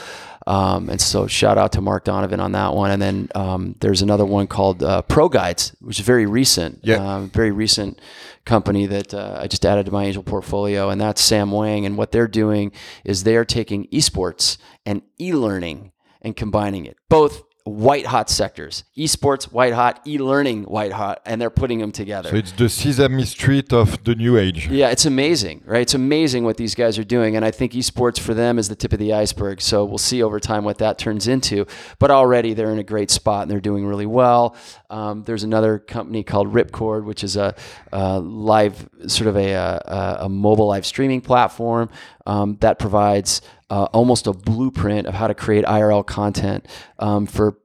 [0.48, 2.92] Um, and so, shout out to Mark Donovan on that one.
[2.92, 6.96] And then um, there's another one called uh, Pro Guides, which is very recent, Yeah.
[7.18, 8.00] um, very recent
[8.46, 11.86] company that uh, I just added to my angel portfolio, and that's Sam Wang.
[11.86, 12.72] And what they're doing
[13.04, 19.52] is they are taking esports and e-learning and combining it, both white hot sectors, esports
[19.52, 22.30] white hot, e-learning white hot, and they're putting them together.
[22.30, 24.68] So it's the Sesame Street of the new age.
[24.68, 25.82] Yeah, it's amazing, right?
[25.82, 28.76] It's amazing what these guys are doing, and I think esports for them is the
[28.76, 29.62] tip of the iceberg.
[29.62, 31.66] So we'll see over time what that turns into.
[32.00, 34.56] But already they're in a great spot and they're doing really well.
[34.90, 37.56] Um, there's another company called Ripcord, which is a,
[37.92, 41.90] a live, sort of a, a, a mobile live streaming platform
[42.26, 46.66] um, that provides uh, almost a blueprint of how to create IRL content
[47.00, 47.58] um, for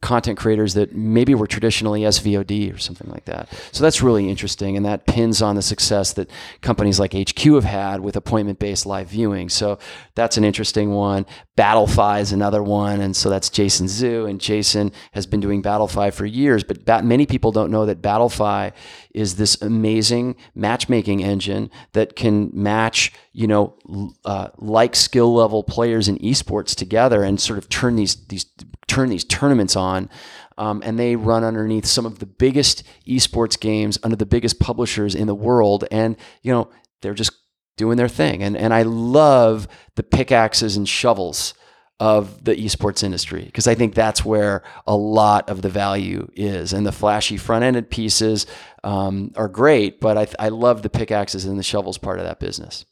[0.00, 3.48] content creators that maybe were traditionally SVOD or something like that.
[3.72, 6.30] So that's really interesting, and that pins on the success that
[6.62, 9.48] companies like HQ have had with appointment-based live viewing.
[9.48, 9.78] So
[10.14, 11.26] that's an interesting one.
[11.60, 16.10] Battlefy is another one, and so that's Jason Zhu, and Jason has been doing Battlefy
[16.10, 16.64] for years.
[16.64, 18.72] But many people don't know that Battlefy
[19.12, 23.76] is this amazing matchmaking engine that can match, you know,
[24.24, 28.46] uh, like skill level players in esports together and sort of turn these these
[28.86, 30.08] turn these tournaments on.
[30.56, 35.14] Um, and they run underneath some of the biggest esports games under the biggest publishers
[35.14, 35.84] in the world.
[35.90, 36.70] And, you know,
[37.02, 37.32] they're just
[37.80, 38.42] doing their thing.
[38.42, 39.66] And, and I love
[39.96, 41.54] the pickaxes and shovels
[41.98, 46.72] of the esports industry because I think that's where a lot of the value is.
[46.74, 48.46] And the flashy front ended pieces
[48.84, 52.40] um, are great, but I, I love the pickaxes and the shovels part of that
[52.40, 52.84] business.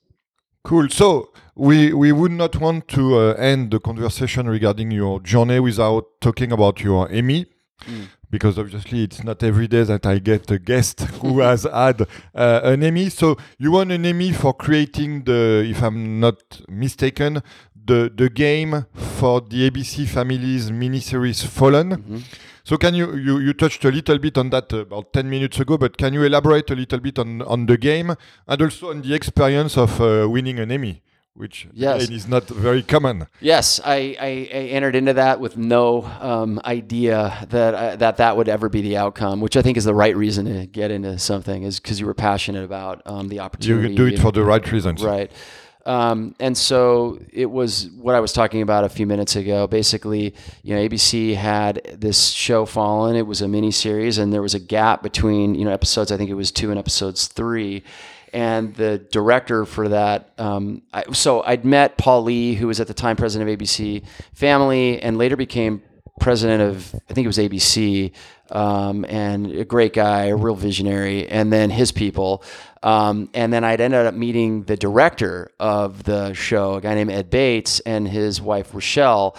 [0.64, 0.88] Cool.
[0.90, 6.04] So we we would not want to uh, end the conversation regarding your journey without
[6.20, 7.46] talking about your Emmy.
[7.84, 8.08] Mm.
[8.30, 12.02] Because obviously it's not every day that I get a guest who has had
[12.34, 13.08] uh, an Emmy.
[13.08, 17.42] So you won an Emmy for creating the, if I'm not mistaken,
[17.88, 21.90] the the game for the ABC Family's miniseries Fallen.
[21.90, 22.18] Mm-hmm.
[22.62, 25.78] So can you, you you touched a little bit on that about 10 minutes ago,
[25.78, 28.14] but can you elaborate a little bit on on the game
[28.46, 31.02] and also on the experience of uh, winning an Emmy?
[31.38, 32.10] Which yes.
[32.10, 33.28] is not very common.
[33.40, 38.36] Yes, I, I, I entered into that with no um, idea that uh, that that
[38.36, 41.16] would ever be the outcome, which I think is the right reason to get into
[41.16, 43.90] something, is because you were passionate about um, the opportunity.
[43.90, 45.30] You do it for the right reasons, right?
[45.86, 49.68] Um, and so it was what I was talking about a few minutes ago.
[49.68, 53.14] Basically, you know, ABC had this show Fallen.
[53.14, 56.10] It was a mini series, and there was a gap between you know episodes.
[56.10, 57.84] I think it was two and episodes three.
[58.32, 62.86] And the director for that, um, I, so I'd met Paul Lee, who was at
[62.86, 65.82] the time president of ABC Family, and later became
[66.18, 68.12] president of I think it was ABC,
[68.50, 72.42] um, and a great guy, a real visionary, and then his people.
[72.82, 77.10] Um, and then I'd ended up meeting the director of the show, a guy named
[77.10, 79.36] Ed Bates, and his wife Rochelle.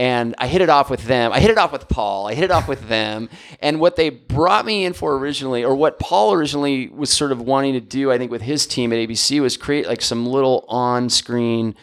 [0.00, 1.30] And I hit it off with them.
[1.30, 2.26] I hit it off with Paul.
[2.26, 3.28] I hit it off with them.
[3.60, 7.42] And what they brought me in for originally, or what Paul originally was sort of
[7.42, 10.64] wanting to do, I think, with his team at ABC, was create like some little
[10.68, 11.74] on screen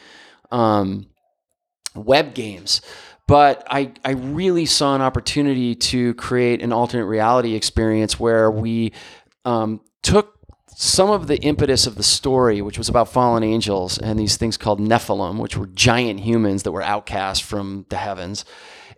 [0.52, 1.06] um,
[1.94, 2.82] web games
[3.28, 8.94] but I, I really saw an opportunity to create an alternate reality experience where we
[9.44, 10.37] um, took
[10.80, 14.58] some of the impetus of the story, which was about fallen angels and these things
[14.58, 18.46] called Nephilim, which were giant humans that were outcast from the heavens,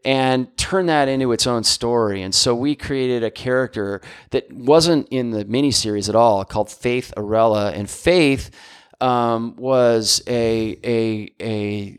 [0.03, 2.21] and turn that into its own story.
[2.21, 7.13] And so we created a character that wasn't in the miniseries at all, called Faith
[7.15, 7.71] Arella.
[7.73, 8.51] And Faith
[8.99, 11.97] um, was a a a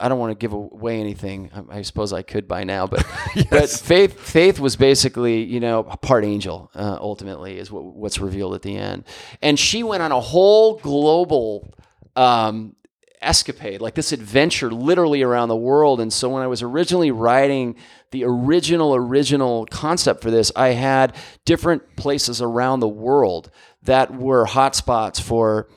[0.00, 1.50] I don't want to give away anything.
[1.54, 3.46] I, I suppose I could by now, but yes.
[3.50, 6.70] but faith faith was basically you know part angel.
[6.74, 9.04] Uh, ultimately, is what, what's revealed at the end,
[9.42, 11.74] and she went on a whole global.
[12.16, 12.74] Um,
[13.22, 17.76] escapade like this adventure literally around the world and so when i was originally writing
[18.12, 23.50] the original original concept for this i had different places around the world
[23.82, 25.68] that were hotspots for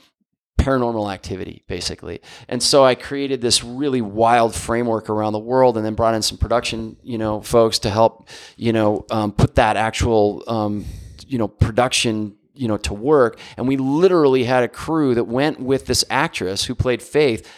[0.64, 2.22] paranormal activity, basically.
[2.48, 6.22] And so I created this really wild framework around the world, and then brought in
[6.22, 10.86] some production, you know, folks to help, you know, um, put that actual, um,
[11.28, 15.60] you know, production you know to work and we literally had a crew that went
[15.60, 17.52] with this actress who played faith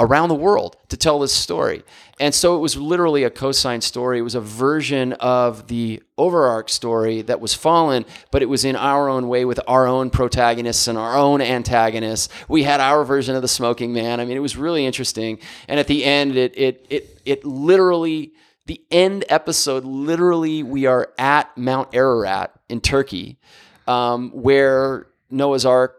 [0.00, 1.82] around the world to tell this story.
[2.20, 4.18] And so it was literally a cosine story.
[4.18, 8.76] It was a version of the overarch story that was fallen, but it was in
[8.76, 12.28] our own way with our own protagonists and our own antagonists.
[12.48, 14.20] We had our version of the smoking man.
[14.20, 15.38] I mean, it was really interesting.
[15.68, 18.32] And at the end, it it it it literally
[18.66, 23.38] the end episode literally we are at Mount Ararat in Turkey,
[23.86, 25.96] um, where Noah's Ark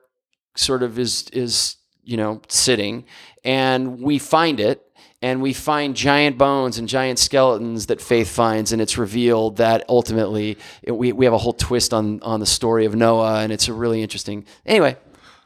[0.56, 3.06] sort of is is you know sitting
[3.44, 4.86] and we find it
[5.22, 9.84] and we find giant bones and giant skeletons that Faith finds, and it's revealed that
[9.90, 13.52] ultimately it, we, we have a whole twist on, on the story of Noah, and
[13.52, 14.46] it's a really interesting.
[14.66, 14.96] Anyway,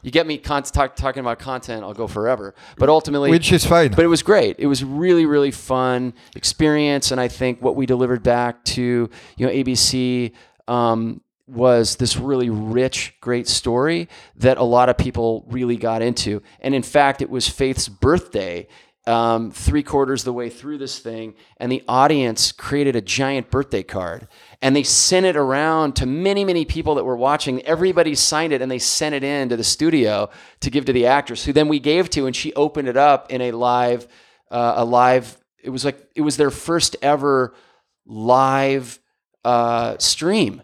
[0.02, 2.54] you get me con- talk, talking about content, I'll go forever.
[2.76, 3.90] But ultimately, which is fine.
[3.90, 4.56] But it was great.
[4.58, 9.46] It was really, really fun experience, and I think what we delivered back to you
[9.46, 10.32] know ABC.
[10.68, 16.42] Um, was this really rich, great story that a lot of people really got into.
[16.60, 18.66] And in fact, it was Faith's birthday
[19.06, 23.82] um, three quarters the way through this thing, and the audience created a giant birthday
[23.82, 24.28] card.
[24.62, 27.60] And they sent it around to many, many people that were watching.
[27.62, 30.30] Everybody signed it and they sent it in to the studio
[30.60, 33.30] to give to the actress, who then we gave to, and she opened it up
[33.30, 34.08] in a live,
[34.50, 35.36] uh, a live.
[35.62, 37.54] It was like it was their first ever
[38.06, 38.98] live
[39.44, 40.62] uh, stream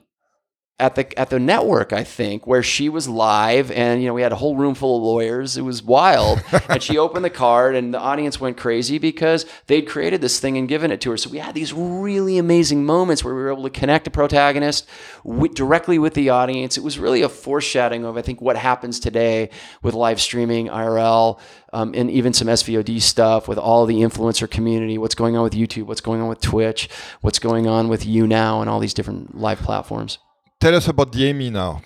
[0.81, 4.23] at the at the network, I think, where she was live, and you know we
[4.23, 5.57] had a whole room full of lawyers.
[5.57, 9.83] It was wild, and she opened the card, and the audience went crazy because they'd
[9.83, 11.17] created this thing and given it to her.
[11.17, 14.89] So we had these really amazing moments where we were able to connect the protagonist
[15.23, 16.77] with, directly with the audience.
[16.77, 19.51] It was really a foreshadowing of I think what happens today
[19.83, 21.39] with live streaming, IRL,
[21.75, 24.97] um, and even some SVOD stuff with all the influencer community.
[24.97, 25.85] What's going on with YouTube?
[25.85, 26.89] What's going on with Twitch?
[27.21, 30.19] What's going on with YouNow and all these different live platforms.
[30.61, 31.81] Tell us about the Emmy now.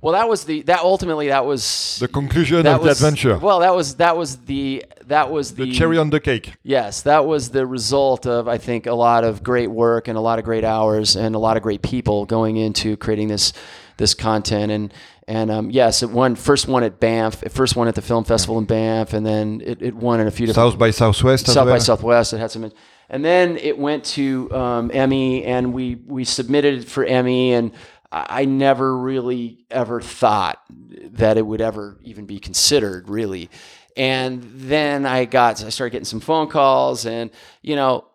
[0.00, 3.38] Well, that was the that ultimately that was The conclusion of the adventure.
[3.38, 6.54] Well, that was that was the that was the, the cherry on the cake.
[6.64, 10.20] Yes, that was the result of I think a lot of great work and a
[10.20, 13.52] lot of great hours and a lot of great people going into creating this
[13.98, 14.92] this content and
[15.28, 18.24] and um, yes, it won first one at Banff, it first one at the film
[18.24, 21.46] festival in Banff, and then it, it won in a few different South by Southwest
[21.46, 21.74] as South well.
[21.74, 22.32] by Southwest.
[22.32, 22.72] It had some,
[23.12, 27.72] and then it went to um, Emmy, and we we submitted it for Emmy, and
[28.10, 33.50] I I never really ever thought that it would ever even be considered, really.
[33.94, 38.06] And then I got, I started getting some phone calls, and you know,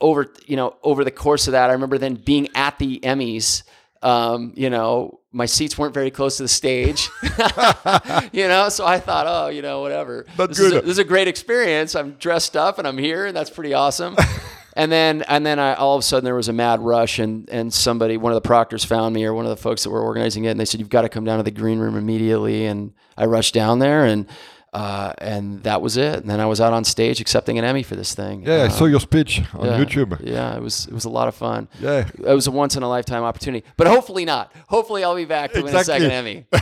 [0.00, 3.62] over you know over the course of that, I remember then being at the Emmys.
[4.00, 7.08] Um, you know, my seats weren't very close to the stage.
[8.32, 10.26] you know, so I thought, oh, you know, whatever.
[10.36, 10.84] But this, Is a, good.
[10.84, 11.94] this is a great experience.
[11.94, 14.16] I'm dressed up and I'm here, and that's pretty awesome.
[14.74, 17.48] and then, and then I, all of a sudden there was a mad rush, and
[17.50, 20.02] and somebody, one of the proctors, found me, or one of the folks that were
[20.02, 22.64] organizing it, and they said, you've got to come down to the green room immediately.
[22.66, 24.26] And I rushed down there, and
[24.72, 26.16] uh, and that was it.
[26.20, 28.42] And then I was out on stage accepting an Emmy for this thing.
[28.46, 30.18] Yeah, I Uh, saw your speech on yeah, YouTube.
[30.24, 31.68] Yeah, it was it was a lot of fun.
[31.80, 32.06] Yeah.
[32.08, 34.52] It was a once in a lifetime opportunity, but hopefully not.
[34.68, 36.46] Hopefully, I'll be back to win a second Emmy.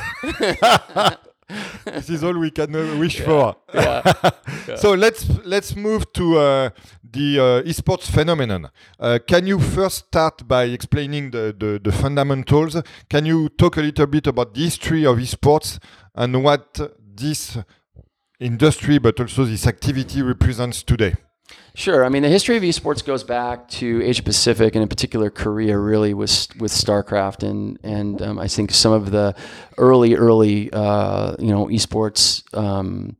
[1.84, 3.56] this is all we can uh, wish for.
[3.74, 4.02] Yeah.
[4.76, 6.70] So let's let's move to uh,
[7.12, 8.68] the uh, esports phenomenon.
[8.98, 12.76] Uh, can you first start by explaining the, the, the fundamentals?
[13.08, 15.78] Can you talk a little bit about the history of esports
[16.16, 16.80] and what
[17.14, 17.56] this
[18.40, 21.14] industry, but also this activity represents today?
[21.74, 22.04] Sure.
[22.04, 25.78] I mean, the history of esports goes back to Asia Pacific and in particular Korea,
[25.78, 29.34] really, with with StarCraft and and um, I think some of the
[29.76, 32.42] early early uh, you know esports.
[32.56, 33.16] Um,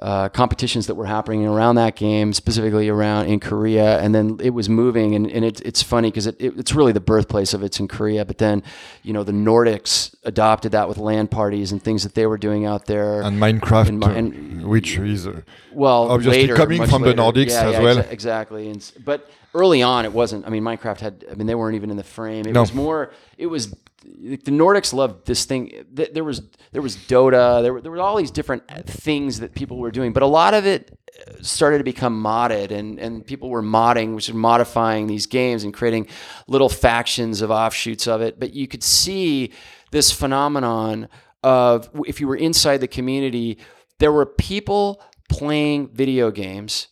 [0.00, 4.50] uh, competitions that were happening around that game, specifically around in Korea, and then it
[4.50, 7.62] was moving, and, and it, it's funny because it, it, it's really the birthplace of
[7.62, 8.24] it's in Korea.
[8.24, 8.62] But then,
[9.02, 12.64] you know, the Nordics adopted that with LAN parties and things that they were doing
[12.64, 13.20] out there.
[13.22, 15.42] And Minecraft, And and- which is uh,
[15.72, 17.12] well, Obviously later, coming from the.
[17.12, 17.96] Nordics Yeah, as yeah, well.
[17.96, 18.70] exa- exactly.
[18.70, 20.46] And, but early on, it wasn't.
[20.46, 21.24] I mean, Minecraft had.
[21.30, 22.46] I mean, they weren't even in the frame.
[22.46, 22.60] It No.
[22.60, 23.12] was more.
[23.38, 25.84] It was the Nordics loved this thing.
[25.92, 26.42] There was
[26.72, 27.62] there was Dota.
[27.62, 30.54] There were there were all these different things that people were doing, but a lot
[30.54, 30.96] of it
[31.28, 35.64] uh, started to become modded, and and people were modding, which is modifying these games
[35.64, 36.06] and creating
[36.48, 38.40] little factions of offshoots of it.
[38.40, 39.52] But you could see
[39.90, 41.08] this phenomenon
[41.42, 43.58] of if you were inside the community,
[43.98, 46.88] there were people playing video games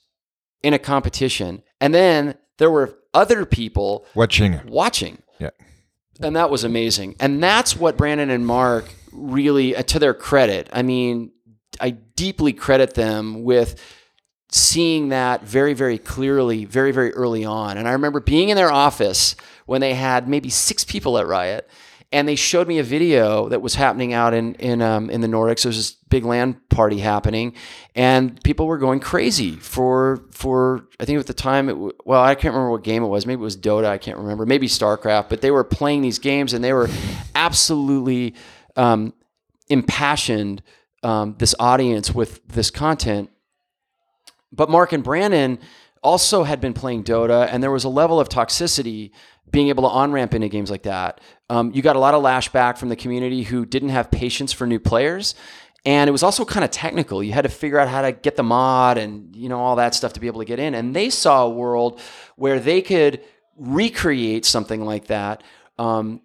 [0.62, 4.60] in a competition, and then there were other people watching.
[4.66, 5.22] watching.
[5.38, 5.50] Yeah.
[6.20, 7.16] And that was amazing.
[7.18, 11.32] And that's what Brandon and Marc really, uh, to their credit, I mean,
[11.80, 13.80] I deeply credit them with
[14.50, 17.76] seeing that very, very clearly, very, very early on.
[17.76, 19.36] And I remember being in their office
[19.66, 21.68] when they had maybe six people at Riot.
[22.10, 25.26] And they showed me a video that was happening out in in um, in the
[25.26, 25.62] Nordics.
[25.62, 27.52] There was this big LAN party happening,
[27.94, 30.88] and people were going crazy for for.
[30.98, 33.26] I think at the time, it well, I can't remember what game it was.
[33.26, 33.86] Maybe it was Dota.
[33.86, 34.46] I can't remember.
[34.46, 35.28] Maybe StarCraft.
[35.28, 36.88] But they were playing these games, and they were
[37.34, 38.34] absolutely
[38.76, 39.12] um,
[39.68, 40.62] impassioned.
[41.02, 43.30] Um, this audience with this content,
[44.50, 45.60] but Marc and Brandon
[46.02, 49.10] also had been playing Dota, and there was a level of toxicity
[49.50, 51.20] being able to on ramp into games like that.
[51.50, 54.66] Um, you got a lot of lashback from the community who didn't have patience for
[54.66, 55.34] new players.
[55.84, 57.22] And it was also kind of technical.
[57.22, 59.94] You had to figure out how to get the mod and you know all that
[59.94, 60.74] stuff to be able to get in.
[60.74, 62.00] And they saw a world
[62.36, 63.22] where they could
[63.56, 65.42] recreate something like that,
[65.78, 66.20] um,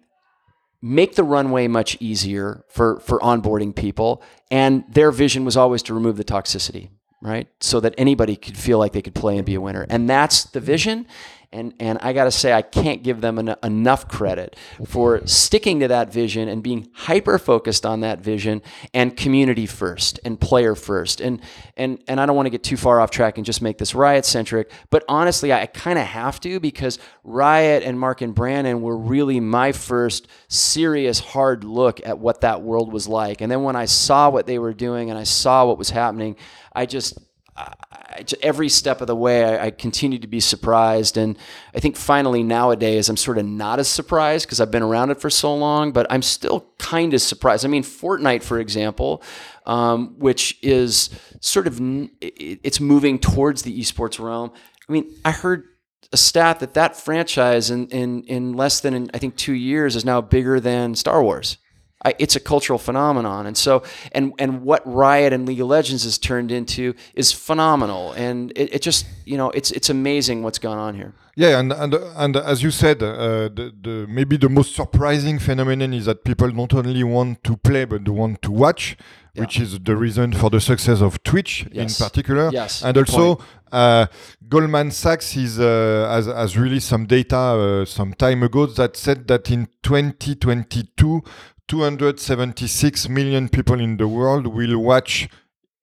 [0.82, 4.22] make the runway much easier for for onboarding people.
[4.50, 6.90] And their vision was always to remove the toxicity
[7.24, 7.48] right?
[7.58, 9.86] So that anybody could feel like they could play and be a winner.
[9.88, 11.06] And that's the vision.
[11.54, 15.80] And, and I got to say, I can't give them en- enough credit for sticking
[15.80, 18.60] to that vision and being hyper focused on that vision
[18.92, 21.20] and community first and player first.
[21.20, 21.40] And,
[21.76, 23.94] and, and I don't want to get too far off track and just make this
[23.94, 28.82] Riot centric, but honestly, I kind of have to because Riot and Marc and Brandon
[28.82, 33.40] were really my first serious hard look at what that world was like.
[33.40, 36.34] And then when I saw what they were doing and I saw what was happening,
[36.72, 37.16] I just
[37.56, 41.16] I, every step of the way, I, I continue to be surprised.
[41.16, 41.36] And
[41.74, 45.20] I think finally nowadays, I'm sort of not as surprised because I've been around it
[45.20, 47.64] for so long, but I'm still kind of surprised.
[47.64, 49.22] I mean, Fortnite, for example,
[49.66, 51.80] um, which is sort of
[52.20, 54.52] it's moving towards the esports realm.
[54.88, 55.64] I mean, I heard
[56.12, 60.04] a stat that that franchise in in, in less than I think two years is
[60.04, 61.58] now bigger than Star Wars.
[62.04, 63.82] I, it's a cultural phenomenon, and so
[64.12, 68.74] and and what Riot and League of Legends has turned into is phenomenal, and it,
[68.74, 71.14] it just you know it's it's amazing what's gone on here.
[71.36, 75.92] Yeah, and and and as you said, uh, the, the maybe the most surprising phenomenon
[75.92, 78.96] is that people not only want to play but want to watch.
[79.36, 79.40] Yeah.
[79.40, 81.98] Which is the reason for the success of Twitch yes.
[81.98, 83.40] in particular, yes, and also
[83.74, 84.06] uh,
[84.48, 89.26] Goldman Sachs is, uh, has, has released some data uh, some time ago that said
[89.26, 91.22] that in 2022
[91.68, 95.28] 276 million people in the world will watch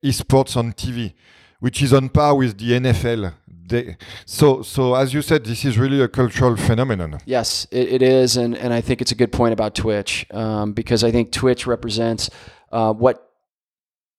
[0.03, 1.13] esports on TV,
[1.59, 3.33] which is on par with the NFL.
[3.47, 7.19] They, so, so as you said, this is really a cultural phenomenon.
[7.25, 10.73] Yes, it, it is, and, and I think it's a good point about Twitch um,
[10.73, 12.29] because I think Twitch represents
[12.71, 13.27] uh, what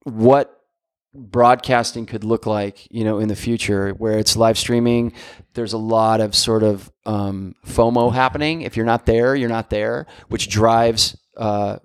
[0.05, 0.59] what
[1.15, 5.13] broadcasting could look like, you know, in the future, where it's live streaming.
[5.55, 8.63] There's a lot of sort of um, FOMO happening.
[8.63, 11.79] If you're not there, you're not there, which drives uh,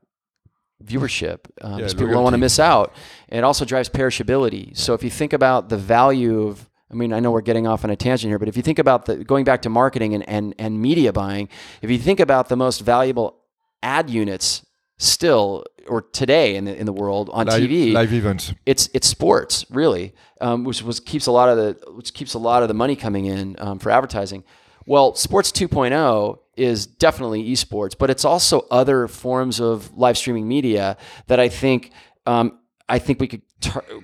[0.83, 2.93] viewership um, yeah, people don't want to miss out.
[3.29, 4.77] And it also drives perishability.
[4.77, 7.83] So if you think about the value of I mean, I know we're getting off
[7.83, 10.27] on a tangent here, but if you think about the going back to marketing and,
[10.29, 11.49] and, and media buying,
[11.81, 13.39] if you think about the most valuable
[13.83, 14.65] ad units
[14.97, 19.07] still or today in the in the world on live, TV, live events, it's it's
[19.07, 22.69] sports really, um, which was keeps a lot of the which keeps a lot of
[22.69, 24.43] the money coming in um, for advertising.
[24.85, 30.97] Well, Sports 2.0 is definitely esports, but it's also other forms of live streaming media
[31.27, 31.91] that I think
[32.25, 33.41] um, I think we could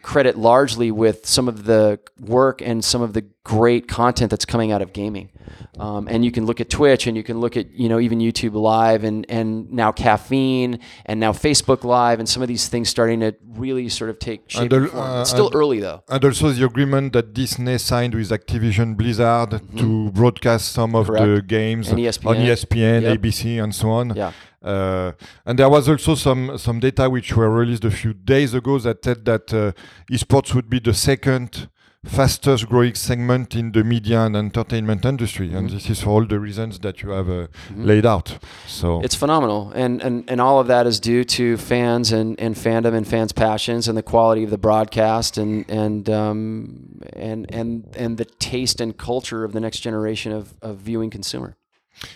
[0.02, 4.72] credit largely with some of the work and some of the great content that's coming
[4.72, 5.30] out of gaming.
[5.78, 8.20] Um, and you can look at Twitch and you can look at, you know, even
[8.20, 12.90] YouTube Live and, and now Caffeine and now Facebook Live and some of these things
[12.90, 14.72] starting to really sort of take shape.
[14.72, 16.04] And, uh, it's still early though.
[16.08, 19.78] And also the agreement that Disney signed with Activision Blizzard mm-hmm.
[19.78, 21.26] to broadcast some of Correct.
[21.26, 22.28] the games and ESPN.
[22.28, 23.20] on ESPN, yep.
[23.20, 24.16] ABC, and so on.
[24.16, 24.32] Yeah.
[24.62, 25.12] Uh,
[25.46, 29.04] and there was also some some data which were released a few days ago that
[29.04, 29.74] said that uh,
[30.10, 31.68] esports would be the second
[32.06, 35.58] fastest growing segment in the media and entertainment industry mm-hmm.
[35.58, 37.86] and this is for all the reasons that you have uh, mm-hmm.
[37.86, 38.38] laid out
[38.68, 42.56] so it's phenomenal and, and and all of that is due to fans and, and
[42.56, 47.88] fandom and fans passions and the quality of the broadcast and and um, and and
[47.96, 51.56] and the taste and culture of the next generation of, of viewing consumer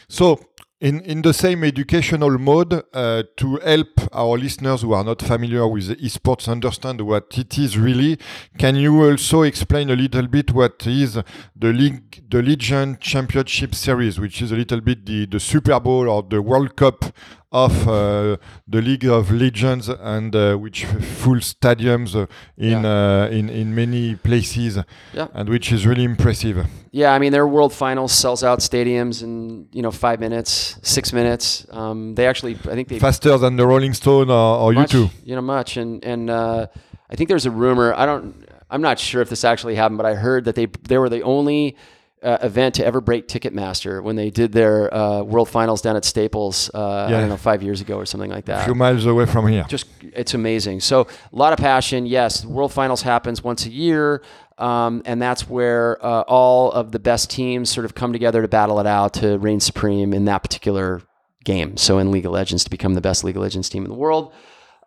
[0.09, 0.37] so
[0.79, 5.67] in, in the same educational mode, uh, to help our listeners who are not familiar
[5.67, 8.19] with esports understand what it is really,
[8.59, 11.15] can you also explain a little bit what is
[11.55, 16.07] the league, the Legion Championship Series, which is a little bit the, the Super Bowl
[16.07, 17.05] or the World Cup
[17.51, 18.37] of uh,
[18.67, 22.27] the League of Legends and uh, which full stadiums uh,
[22.57, 23.23] in yeah.
[23.23, 24.79] Uh, in in many places,
[25.13, 25.27] yeah.
[25.33, 26.65] and which is really impressive.
[26.91, 31.13] Yeah, I mean their World Finals sells out stadiums in you know five minutes, six
[31.13, 31.65] minutes.
[31.71, 35.09] Um, they actually, I think they faster than the Rolling Stone or, or much, U2.
[35.23, 36.67] You know, much, and and uh,
[37.09, 37.93] I think there's a rumor.
[37.93, 38.45] I don't.
[38.69, 41.21] I'm not sure if this actually happened, but I heard that they they were the
[41.21, 41.77] only
[42.23, 46.03] uh, event to ever break Ticketmaster when they did their uh, World Finals down at
[46.03, 46.71] Staples.
[46.73, 47.17] Uh, yeah.
[47.17, 48.61] I don't know, five years ago or something like that.
[48.61, 49.65] A few miles away from here.
[49.67, 50.79] Just it's amazing.
[50.79, 52.05] So a lot of passion.
[52.05, 54.23] Yes, World Finals happens once a year.
[54.57, 58.47] Um, and that's where uh, all of the best teams sort of come together to
[58.47, 61.03] battle it out to reign supreme in that particular
[61.43, 61.77] game.
[61.77, 63.95] So in League of Legends, to become the best League of Legends team in the
[63.95, 64.33] world,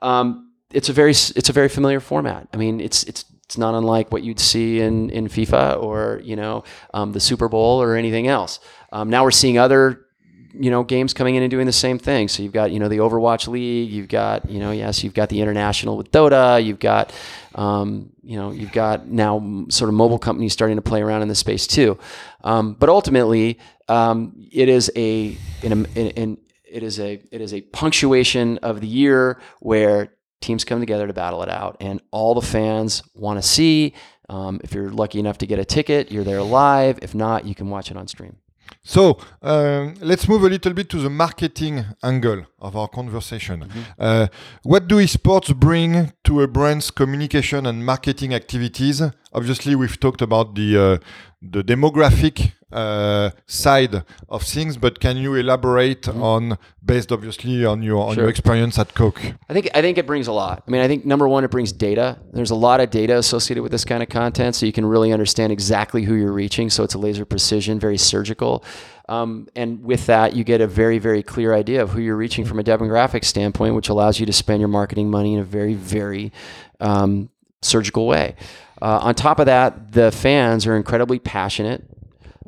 [0.02, 2.48] um, it's a very it's a very familiar format.
[2.52, 6.36] I mean, it's it's it's not unlike what you'd see in, in FIFA or you
[6.36, 6.62] know
[6.94, 8.60] um, the Super Bowl or anything else.
[8.92, 10.06] Um, now we're seeing other
[10.54, 12.28] you know games coming in and doing the same thing.
[12.28, 15.30] So you've got you know the Overwatch League, you've got you know yes, you've got
[15.30, 17.12] the international with Dota, you've got
[17.56, 21.26] um, you know you've got now sort of mobile companies starting to play around in
[21.26, 21.98] this space too.
[22.44, 28.80] Um, but ultimately, um, it is a it is a it is a punctuation of
[28.80, 33.40] the year where teams come together to battle it out, and all the fans want
[33.40, 33.94] to see.
[34.28, 36.98] Um, if you're lucky enough to get a ticket, you're there live.
[37.02, 38.36] If not, you can watch it on stream.
[38.82, 43.64] So um, let's move a little bit to the marketing angle of our conversation.
[43.64, 43.80] Mm-hmm.
[43.98, 44.26] Uh,
[44.62, 50.54] what do esports bring to a brand's communication and marketing activities obviously we've talked about
[50.54, 50.98] the uh,
[51.42, 57.98] the demographic uh, side of things, but can you elaborate on, based obviously on your
[58.02, 58.14] on Mm-hmm.
[58.14, 58.22] Sure.
[58.24, 59.20] your experience at Coke?
[59.48, 60.62] I think I think it brings a lot.
[60.66, 62.18] I mean, I think number one, it brings data.
[62.32, 65.12] There's a lot of data associated with this kind of content, so you can really
[65.12, 66.70] understand exactly who you're reaching.
[66.70, 68.62] So it's a laser precision, very surgical,
[69.08, 72.44] um, and with that, you get a very very clear idea of who you're reaching
[72.44, 75.74] from a demographic standpoint, which allows you to spend your marketing money in a very
[75.74, 76.32] very
[76.80, 77.30] um,
[77.62, 78.36] surgical way.
[78.82, 81.84] Uh, on top of that, the fans are incredibly passionate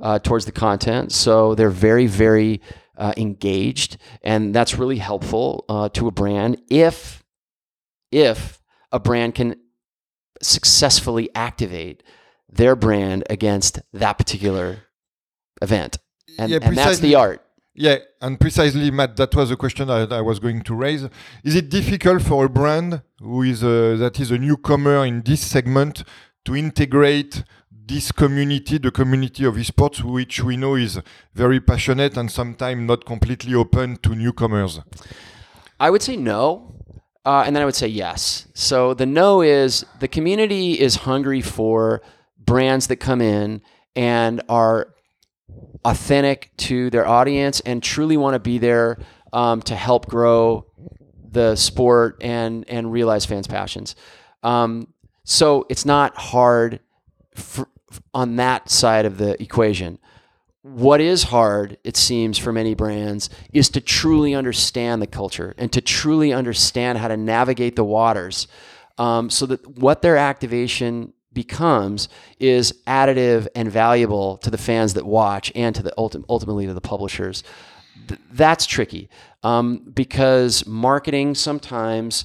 [0.00, 1.12] uh, towards the content.
[1.12, 2.60] So they're very, very
[2.96, 7.22] uh, engaged, and that's really helpful uh, to a brand if
[8.10, 8.60] if
[8.90, 9.56] a brand can
[10.42, 12.02] successfully activate
[12.50, 14.78] their brand against that particular
[15.62, 15.98] event,
[16.38, 17.44] and, Yeah, and that's the art.
[17.74, 21.08] Yeah, and precisely, Matt, that was a question I, I was going to raise.
[21.42, 25.40] Is it difficult for a brand who is a, that is a newcomer in this
[25.40, 26.04] segment
[26.44, 31.00] to integrate this community, the community of esports, which we know is
[31.34, 34.80] very passionate and sometimes not completely open to newcomers?
[35.80, 36.68] I would say no.
[37.24, 38.48] Uh, and then I would say yes.
[38.52, 42.02] So the no is the community is hungry for
[42.36, 43.62] brands that come in
[43.94, 44.92] and are
[45.84, 48.98] authentic to their audience and truly want to be there
[49.32, 50.66] um, to help grow
[51.30, 53.96] the sport and and realize fans' passions.
[54.42, 54.88] Um,
[55.24, 56.80] so it's not hard
[57.34, 57.68] for,
[58.12, 59.98] on that side of the equation.
[60.62, 65.72] What is hard, it seems, for many brands, is to truly understand the culture and
[65.72, 68.46] to truly understand how to navigate the waters,
[68.96, 72.08] um, so that what their activation becomes
[72.38, 76.74] is additive and valuable to the fans that watch and to the ulti- ultimately to
[76.74, 77.42] the publishers.
[78.08, 79.08] Th- that's tricky
[79.42, 82.24] um, because marketing sometimes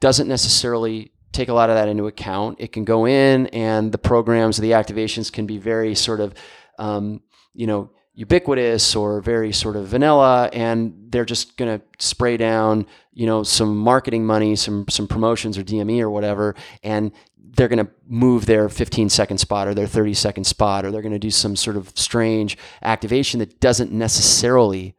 [0.00, 2.56] doesn't necessarily take a lot of that into account.
[2.60, 6.34] It can go in, and the programs, the activations can be very sort of,
[6.78, 7.22] um,
[7.54, 12.86] you know, ubiquitous or very sort of vanilla, and they're just going to spray down,
[13.12, 17.12] you know, some marketing money, some some promotions or DME or whatever, and
[17.56, 21.02] they're going to move their 15 second spot or their 30 second spot, or they're
[21.02, 24.94] going to do some sort of strange activation that doesn't necessarily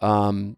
[0.00, 0.56] um,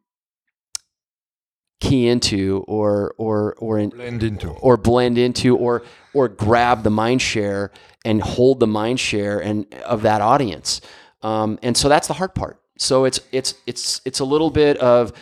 [1.80, 4.49] key into or or or in, Blend into.
[4.51, 5.82] or blend into or
[6.14, 7.70] or grab the mind share
[8.05, 10.80] and hold the mind share and of that audience.
[11.22, 12.61] Um, and so that's the hard part.
[12.78, 15.12] So it's it's it's it's a little bit of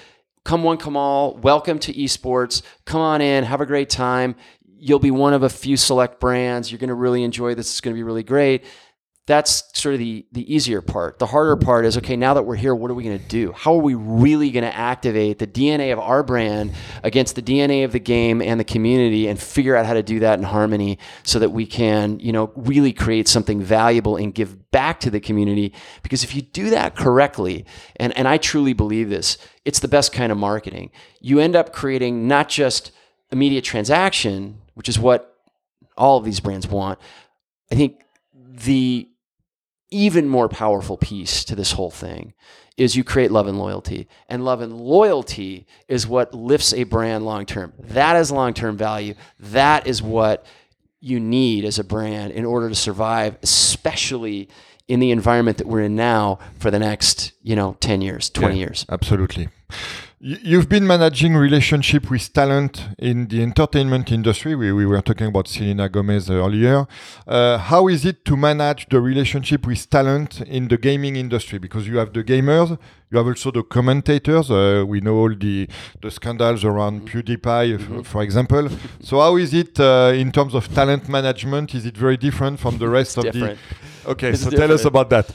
[0.45, 1.37] come one, come all.
[1.37, 2.63] Welcome to esports.
[2.85, 4.37] Come on in, have a great time.
[4.87, 6.71] You'll be one of a few select brands.
[6.71, 7.71] You're going to really enjoy this.
[7.71, 8.67] It's going to be really great.
[9.27, 11.19] That's sort of the the easier part.
[11.19, 12.17] The harder part is okay.
[12.17, 13.53] Now that we're here, what are we going to do?
[13.53, 17.87] How are we really going to activate the DNA of our brand against the DNA
[17.87, 20.99] of the game and the community, and figure out how to do that in harmony,
[21.23, 25.21] so that we can, you know, really create something valuable and give back to the
[25.21, 25.73] community.
[26.03, 27.65] Because if you do that correctly,
[27.97, 30.91] and and I truly believe this, it's the best kind of marketing.
[31.23, 32.93] You end up creating not just
[33.33, 35.37] immediate transaction, which is what
[35.97, 36.99] all of these brands want.
[37.71, 38.03] I think
[38.35, 39.09] the
[39.91, 42.35] even more powerful piece to this whole thing
[42.77, 44.09] is you create love and loyalty.
[44.29, 47.73] And love and loyalty is what lifts a brand long term.
[47.79, 49.15] That is long term value.
[49.39, 50.45] That is what
[51.01, 54.49] you need as a brand in order to survive, especially
[54.89, 58.55] in the environment that we're in now for the next, you know, 10 years, 20
[58.55, 58.87] Yeah, years.
[58.89, 59.49] Absolutely.
[60.27, 64.55] You've been managing relationship with talent in the entertainment industry.
[64.55, 66.87] We, we were talking about Selena Gomez earlier.
[67.29, 71.59] Uh, how is it to manage the relationship with talent in the gaming industry?
[71.59, 72.79] Because you have the gamers,
[73.11, 74.51] you have also the commentators.
[74.51, 75.69] Uh, we know all the,
[76.01, 78.71] the scandals around PewDiePie, f- for example.
[79.03, 81.75] so how is it uh, in terms of talent management?
[81.75, 83.59] Is it very different from the rest of different.
[84.05, 84.11] the?
[84.13, 85.31] Okay, It's so tell us about that.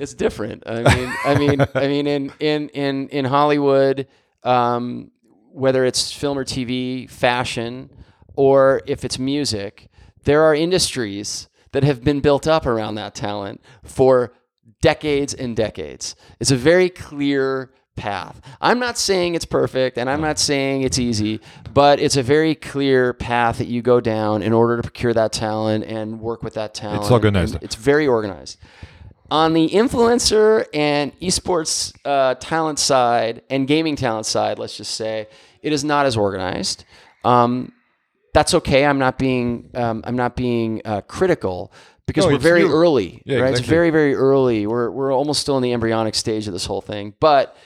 [0.00, 0.62] It's different.
[0.66, 4.06] I mean, I mean, I mean, in in in in Hollywood,
[4.44, 5.10] um,
[5.52, 7.90] whether it's film or TV, fashion,
[8.34, 9.88] or if it's music,
[10.24, 14.32] there are industries that have been built up around that talent for
[14.80, 16.14] decades and decades.
[16.40, 18.40] It's a very clear path.
[18.60, 21.40] I'm not saying it's perfect and I'm not saying it's easy,
[21.74, 25.32] but it's a very clear path that you go down in order to procure that
[25.32, 27.02] talent and work with that talent.
[27.02, 27.54] It's organized.
[27.54, 28.58] And It's very organized.
[29.30, 35.28] On the influencer and esports uh, talent side and gaming talent side, let's just say,
[35.62, 36.84] it is not as organized.
[37.24, 37.72] Um,
[38.32, 38.86] that's okay.
[38.86, 41.72] I'm not being um, I'm not being uh, critical
[42.06, 42.72] because No, we're very new.
[42.72, 43.22] early.
[43.26, 43.50] Yeah, right?
[43.50, 44.66] It's very very early.
[44.66, 47.56] We're we're almost still in the embryonic stage of this whole thing, but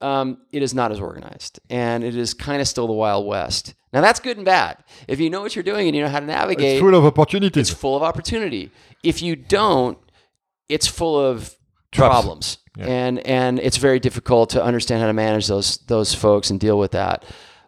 [0.00, 3.74] um, it is not as organized, and it is kind of still the wild west.
[3.92, 4.78] Now that's good and bad.
[5.06, 7.04] If you know what you're doing and you know how to navigate, It's full of
[7.04, 7.60] opportunity.
[7.60, 8.70] it's full of opportunity.
[9.04, 9.98] If you don't,
[10.68, 11.54] it's full of
[11.92, 12.86] problems, Yeah.
[12.86, 16.78] and and it's very difficult to understand how to manage those those folks and deal
[16.78, 17.24] with that.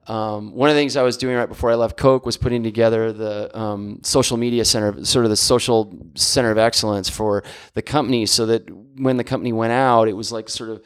[0.07, 2.63] Um, one of the things I was doing right before I left Coke was putting
[2.63, 7.43] together the um, social media center, sort of the social center of excellence for
[7.73, 8.69] the company, so that
[9.01, 10.83] when the company went out, it was like sort of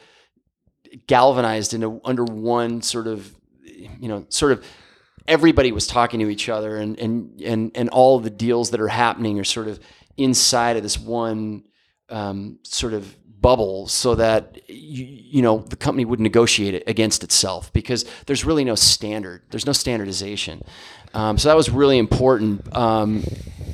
[1.07, 3.33] galvanized into under one sort of,
[3.99, 4.63] you know, sort of
[5.27, 8.87] everybody was talking to each other and and and and all the deals that are
[8.87, 9.79] happening are sort of
[10.17, 11.63] inside of this one
[12.09, 17.23] um, sort of bubble so that you, you know the company would negotiate it against
[17.23, 20.61] itself because there's really no standard there's no standardization.
[21.13, 22.75] Um, so that was really important.
[22.75, 23.23] Um,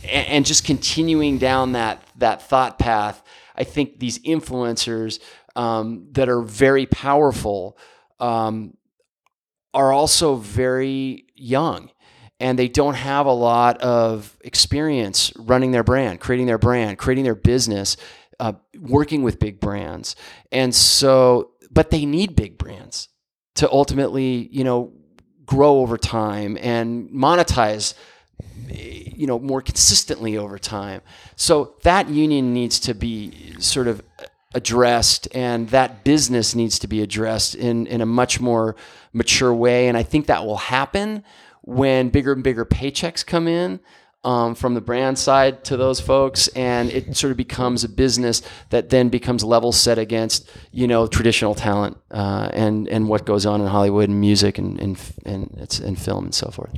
[0.09, 3.23] and, and just continuing down that that thought path
[3.55, 5.19] i think these influencers
[5.55, 7.77] um, that are very powerful
[8.19, 8.75] um,
[9.73, 11.89] are also very young
[12.39, 17.23] and they don't have a lot of experience running their brand, creating their brand, creating
[17.23, 17.95] their business,
[18.39, 20.15] uh, working with big brands.
[20.51, 23.09] And so, but they need big brands
[23.55, 24.93] to ultimately, you know,
[25.45, 27.93] grow over time and monetize
[28.67, 31.01] you know more consistently over time.
[31.35, 34.01] So that union needs to be sort of
[34.53, 38.75] addressed and that business needs to be addressed in, in a much more
[39.11, 39.87] mature way.
[39.87, 41.23] And i think that will happen
[41.61, 43.79] when bigger and bigger paychecks come in
[44.25, 48.41] um, from the brand side to those folks and it sort of becomes a business
[48.71, 53.45] that then becomes level set against you know traditional talent uh, and and what goes
[53.45, 56.73] on in hollywood and music and and, and, it's, and film and so forth.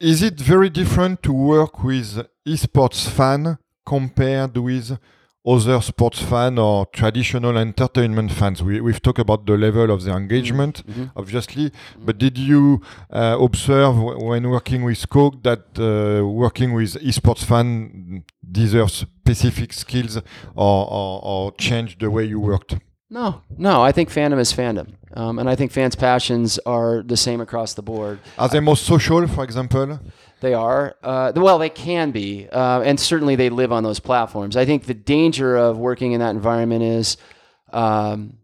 [0.00, 4.98] Is it very different to work with esports fan compared with
[5.46, 8.62] other sports fans or traditional entertainment fans?
[8.62, 10.82] We, we've talked about the level of the engagement,
[11.16, 12.80] obviously, but did you
[13.10, 19.72] uh, observe w- when working with Coke that uh, working with esports fan deserves specific
[19.72, 20.22] skills or,
[20.90, 22.76] or, or change the way you worked?
[23.10, 23.82] No, no.
[23.82, 27.74] I think fandom is fandom, um, and I think fans' passions are the same across
[27.74, 28.18] the board.
[28.38, 30.00] Are they more social, for example?
[30.44, 30.94] They are.
[31.02, 34.58] Uh, well, they can be, uh, and certainly they live on those platforms.
[34.58, 37.16] I think the danger of working in that environment is
[37.72, 38.36] um,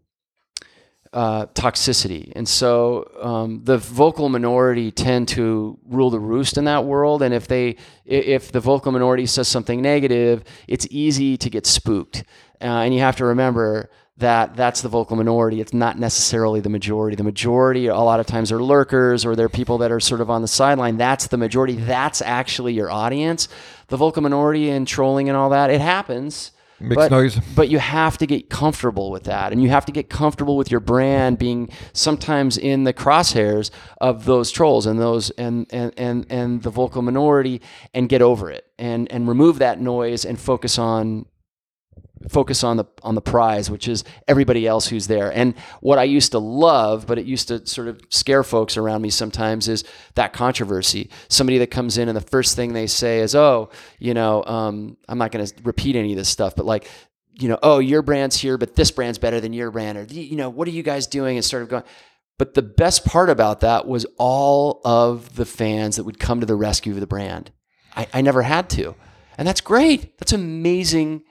[1.13, 6.85] uh, toxicity, and so um, the vocal minority tend to rule the roost in that
[6.85, 7.21] world.
[7.21, 12.23] And if they, if the vocal minority says something negative, it's easy to get spooked.
[12.59, 13.91] Uh, and you have to remember
[14.21, 15.61] that that's the vocal minority.
[15.61, 17.15] It's not necessarily the majority.
[17.15, 20.29] The majority, a lot of times, are lurkers or they're people that are sort of
[20.29, 20.97] on the sideline.
[20.97, 21.75] That's the majority.
[21.75, 23.47] That's actually your audience.
[23.87, 26.51] The vocal minority and trolling and all that, it happens.
[26.79, 27.39] Makes but, noise.
[27.55, 29.51] but you have to get comfortable with that.
[29.51, 33.69] And you have to get comfortable with your brand being sometimes in the crosshairs
[33.99, 37.61] of those trolls and those and and, and, and the vocal minority
[37.93, 41.27] and get over it and, and remove that noise and focus on
[42.29, 45.31] focus on the on the prize, which is everybody else who's there.
[45.31, 49.01] And what I used to love, but it used to sort of scare folks around
[49.01, 49.83] me sometimes, is
[50.15, 51.09] that controversy.
[51.29, 53.69] Somebody that comes in and the first thing they say is, "Oh,
[53.99, 56.87] you know, um, I'm not going to repeat any of this stuff, but like."
[57.33, 60.35] You know, oh, your brand's here, but this brand's better than your brand, or you
[60.35, 61.37] know, what are you guys doing?
[61.37, 61.83] And sort of going.
[62.37, 66.45] But the best part about that was all of the fans that would come to
[66.45, 67.51] the rescue of the brand.
[67.95, 68.95] I, I never had to,
[69.37, 70.19] and that's great.
[70.19, 71.23] That's amazing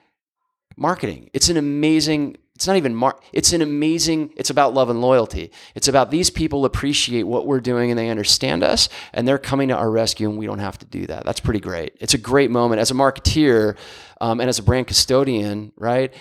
[0.81, 1.29] marketing.
[1.35, 5.53] It's an amazing, it's not even mar, it's an amazing, it's about love and loyalty.
[5.75, 9.69] It's about these people appreciate what we're doing and they understand us and they're coming
[9.69, 11.25] to our rescue and we don't have to do that.
[11.25, 11.97] That's pretty great.
[12.01, 13.77] It's a great moment as a marketeer
[14.23, 16.15] um, and as a brand custodian, right?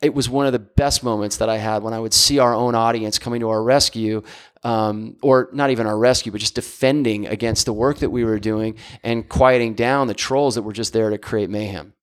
[0.00, 2.54] It was one of the best moments that I had when I would see our
[2.54, 4.22] own audience coming to our rescue,
[4.62, 8.38] um, or not even our rescue, but just defending against the work that we were
[8.38, 11.94] doing and quieting down the trolls that were just there to create mayhem.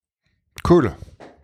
[0.64, 0.94] Cool.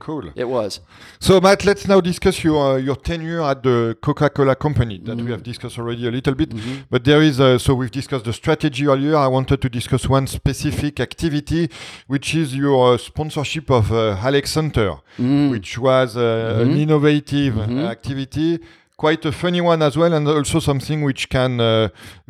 [0.01, 0.33] Cool.
[0.35, 0.81] It was.
[1.21, 5.31] So, Matt, let's now discuss your uh, your tenure at the Coca-Cola company that we
[5.31, 6.53] have discussed already a little bit.
[6.89, 9.17] But there is uh, so we've discussed the strategy earlier.
[9.17, 11.69] I wanted to discuss one specific activity,
[12.07, 17.63] which is your uh, sponsorship of uh, Alex Hunter, which was uh, an innovative uh,
[17.87, 18.59] activity.
[19.01, 21.89] Quite a funny one as well, and also something which can uh,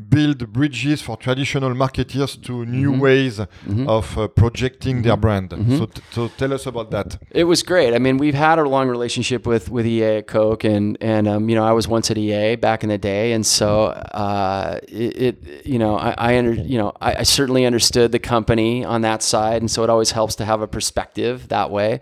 [0.08, 3.40] build bridges for traditional marketers to new ways
[3.88, 5.50] of uh, projecting their brand.
[5.78, 7.08] So, t- so tell us about that.
[7.32, 7.92] It was great.
[7.92, 11.48] I mean, we've had a long relationship with with EA at Coke, and and um,
[11.48, 15.12] you know, I was once at EA back in the day, and so uh, it,
[15.26, 19.00] it you know, I, I under you know, I, I certainly understood the company on
[19.02, 22.00] that side, and so it always helps to have a perspective that way.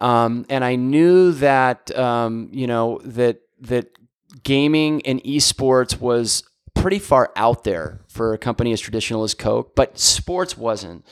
[0.00, 3.86] Um, and I knew that um, you know that that
[4.42, 6.42] gaming and esports was
[6.74, 11.04] pretty far out there for a company as traditional as Coke, but sports wasn't.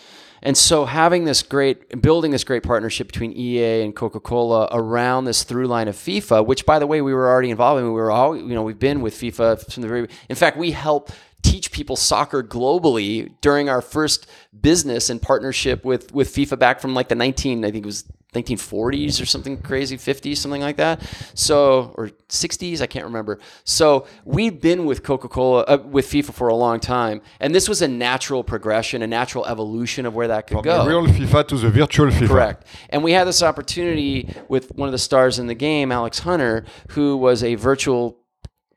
[0.42, 5.44] And so having this great, building this great partnership between EA and Coca-Cola around this
[5.44, 7.86] through line of FIFA, which by the way, we were already involved in.
[7.86, 10.72] We were all, you know, we've been with FIFA from the very, in fact, we
[10.72, 11.12] helped
[11.42, 14.26] teach people soccer globally during our first
[14.60, 18.04] business in partnership with, with FIFA back from like the 19, I think it was
[18.34, 21.02] 1940s or something crazy, 50s, something like that.
[21.34, 23.38] So, or 60s, I can't remember.
[23.64, 27.82] So we've been with Coca-Cola, uh, with FIFA for a long time, and this was
[27.82, 30.84] a natural progression, a natural evolution of where that could From go.
[30.84, 32.28] the real FIFA to the virtual FIFA.
[32.28, 32.66] Correct.
[32.88, 36.64] And we had this opportunity with one of the stars in the game, Alex Hunter,
[36.88, 38.21] who was a virtual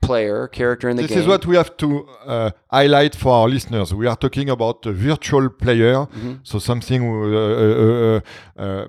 [0.02, 1.18] player, character in the This game.
[1.18, 3.94] This is what we have to uh, highlight for our listeners.
[3.94, 6.34] We are talking about a virtual player, Mm-hmm.
[6.44, 8.22] so something uh, uh,
[8.58, 8.88] uh, uh,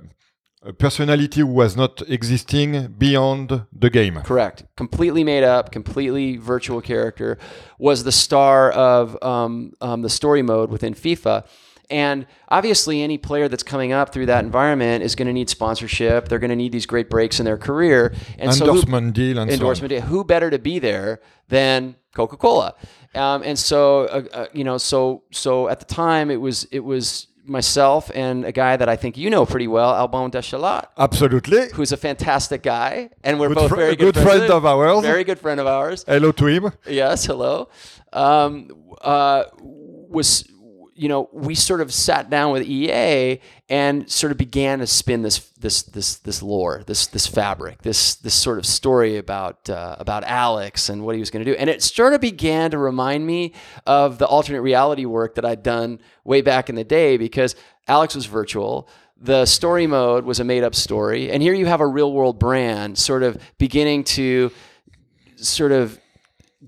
[0.63, 4.21] a personality who was not existing beyond the game.
[4.25, 4.65] Correct.
[4.77, 7.39] Completely made up, completely virtual character
[7.79, 11.45] was the star of um, um, the story mode within FIFA.
[11.91, 16.29] And obviously, any player that's coming up through that environment is going to need sponsorship.
[16.29, 18.15] They're going to need these great breaks in their career.
[18.39, 20.01] And so, who- Endorsement deal and endorsement deal.
[20.03, 22.75] Who better to be there than Coca Cola?
[23.15, 26.81] Um, and so, uh, uh, you know, so so at the time, it was it
[26.81, 30.65] was myself and a guy that I think you know pretty well, Alban Dechelotte so
[30.65, 30.85] on.
[30.99, 31.69] Absolutely.
[31.75, 35.03] who's a fantastic guy, and we're Good both very good good, friend of ours.
[35.03, 36.05] Very good friend of ours.
[36.07, 36.73] Hello to him.
[36.87, 37.69] Yes, hello.
[38.13, 38.71] Um,
[39.01, 40.45] uh, was
[40.97, 45.23] you know we sort of sat down with EA and sort of began to spin
[45.23, 49.97] this this this this lore, this this fabric, this this sort of story about uh,
[49.99, 52.79] about Alex and what he was going to do, and it sort of began to
[52.79, 53.53] remind me
[53.87, 57.55] of the alternate reality work that I'd done way back in the day because
[57.87, 58.89] Alex was virtual.
[59.19, 62.39] The story mode was a made up story, and here you have a real world
[62.39, 64.51] brand sort of beginning to
[65.37, 65.99] sort of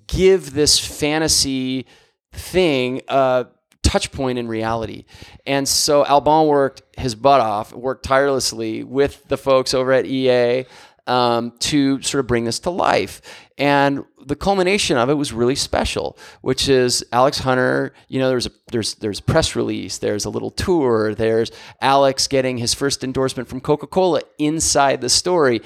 [0.06, 1.86] give this fantasy
[2.32, 3.46] thing a
[3.88, 5.04] touch point in reality.
[5.46, 10.66] And so Alban worked his butt off, worked tirelessly with the folks over at EA
[11.06, 13.22] um, to sort of bring this to life.
[13.56, 17.94] And the culmination of it was really special, which is Alex Hunter.
[18.08, 22.58] You know, there's a there's there's press release, there's a little tour, there's Alex getting
[22.58, 25.62] his first endorsement from Coca-Cola inside the story.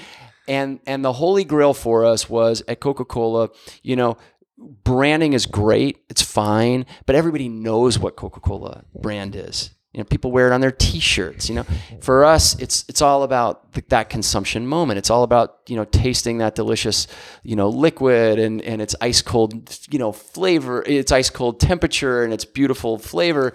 [0.47, 3.49] And and the holy grail for us was at Coca-Cola,
[3.81, 4.17] you know,
[4.57, 9.71] branding is great, it's fine, but everybody knows what Coca-Cola brand is.
[9.93, 11.49] You know, people wear it on their T-shirts.
[11.49, 11.65] You know,
[12.01, 14.97] for us, it's it's all about th- that consumption moment.
[14.97, 17.05] It's all about you know tasting that delicious,
[17.43, 22.23] you know, liquid and and its ice cold, you know, flavor, its ice cold temperature
[22.23, 23.53] and its beautiful flavor.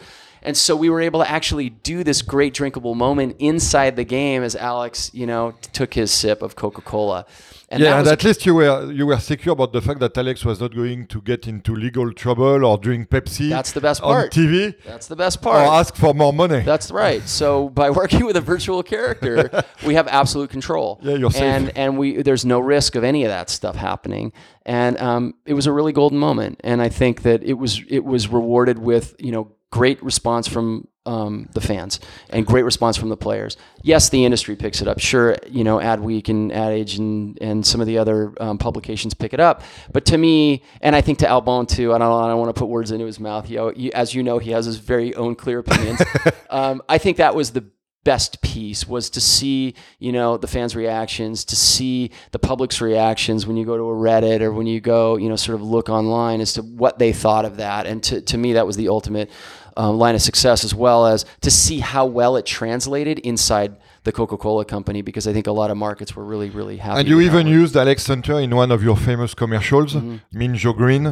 [0.49, 4.43] And so we were able to actually do this great drinkable moment inside the game
[4.43, 7.27] as Alex, you know, took his sip of Coca-Cola.
[7.69, 10.43] And yeah, and at least you were you were secure about the fact that Alex
[10.47, 14.35] was not going to get into legal trouble or drink Pepsi That's the best part.
[14.35, 14.43] on.
[14.43, 15.69] TV That's the best or part.
[15.69, 16.61] ask for more money.
[16.61, 17.23] That's right.
[17.29, 19.51] So by working with a virtual character,
[19.87, 20.99] we have absolute control.
[21.03, 21.43] Yeah, you're safe.
[21.43, 24.33] And and we there's no risk of any of that stuff happening.
[24.65, 26.63] And um, it was a really golden moment.
[26.65, 30.89] And I think that it was it was rewarded with you know great response from
[31.09, 32.01] um, the fans
[32.31, 33.57] and great response from the players.
[33.83, 34.99] Yes, the industry picks it up.
[34.99, 39.15] Sure, you know, Adweek and Ad Age and, and some of the other um, publications
[39.15, 39.63] pick it up.
[39.91, 42.59] But to me, and I think to Alban too, I don't, I don't want to
[42.59, 43.47] put words into his mouth.
[43.47, 46.03] He, he, as you know, he has his very own clear opinions.
[46.51, 47.65] um, I think that was the
[48.09, 53.47] best piece was to see you know the fans reactions to see the public's reactions
[53.47, 55.91] when you go to a reddit or when you go you know sort of look
[55.91, 57.87] online as to what they thought of that.
[57.87, 59.31] And to, to me that was the ultimate
[59.77, 63.77] um, line of success as well as to see how well it translated inside
[64.09, 67.09] the coca-cola company because i think a lot of markets were really really happy And
[67.13, 70.39] you even used Alex Hunter in one of your famous commercials, Mm-hmm.
[70.41, 71.05] Mean Joe Green.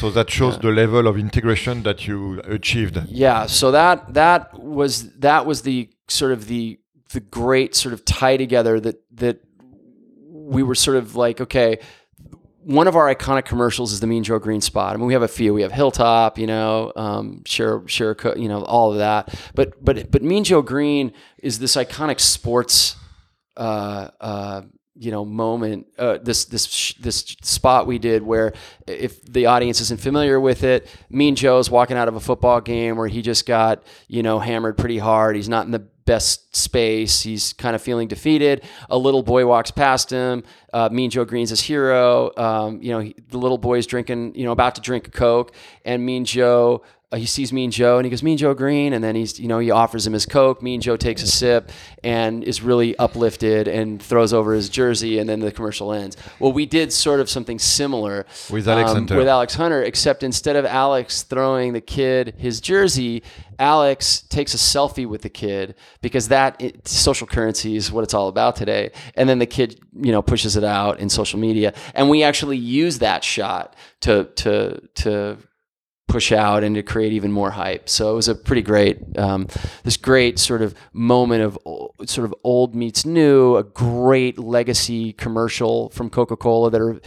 [0.00, 2.18] So that shows the level of integration that you
[2.58, 2.96] achieved.
[3.24, 4.40] Yeah, so that that
[4.78, 4.92] was
[5.28, 5.78] that was the
[6.18, 6.64] sort of the
[7.14, 9.36] the great sort of tie together that that
[10.54, 11.70] we were sort of like okay
[12.64, 14.94] one of our iconic commercials is the Mean Joe Green spot.
[14.94, 15.52] I mean, we have a few.
[15.54, 19.34] We have Hilltop, you know, um, Share, Share, you know, all of that.
[19.54, 22.96] But but but Mean Joe Green is this iconic sports,
[23.56, 24.62] uh, uh,
[24.94, 25.86] you know, moment.
[25.98, 28.52] Uh, this this this spot we did where
[28.86, 32.96] if the audience isn't familiar with it, Mean Joe's walking out of a football game
[32.96, 35.36] where he just got you know hammered pretty hard.
[35.36, 37.22] He's not in the best space.
[37.22, 38.64] He's kind of feeling defeated.
[38.90, 40.42] A little boy walks past him.
[40.72, 42.30] Uh, mean Joe Green's his hero.
[42.36, 45.54] Um, you know, he, the little boy's drinking, you know, about to drink a Coke,
[45.84, 46.82] and Mean Joe
[47.14, 48.92] he sees Mean Joe and he goes, Mean Joe Green.
[48.92, 50.62] And then he's, you know, he offers him his Coke.
[50.62, 51.70] Mean Joe takes a sip
[52.02, 55.18] and is really uplifted and throws over his jersey.
[55.18, 56.16] And then the commercial ends.
[56.38, 59.16] Well, we did sort of something similar With Alex um, Hunter.
[59.16, 63.22] with Alex Hunter, except instead of Alex throwing the kid his jersey,
[63.58, 68.14] Alex takes a selfie with the kid because that it, social currency is what it's
[68.14, 68.90] all about today.
[69.14, 72.56] And then the kid, you know, pushes it out in social media, and we actually
[72.56, 75.38] use that shot to to to
[76.12, 77.88] push out and to create even more hype.
[77.88, 79.46] So it was a pretty great, um,
[79.82, 81.58] this great sort of moment of
[82.06, 87.00] sort of old meets new, a great legacy commercial from Coca Cola that are,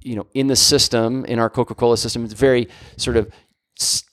[0.00, 2.24] you know, in the system in our Coca Cola system.
[2.24, 3.28] It's very sort of
[3.80, 4.04] s-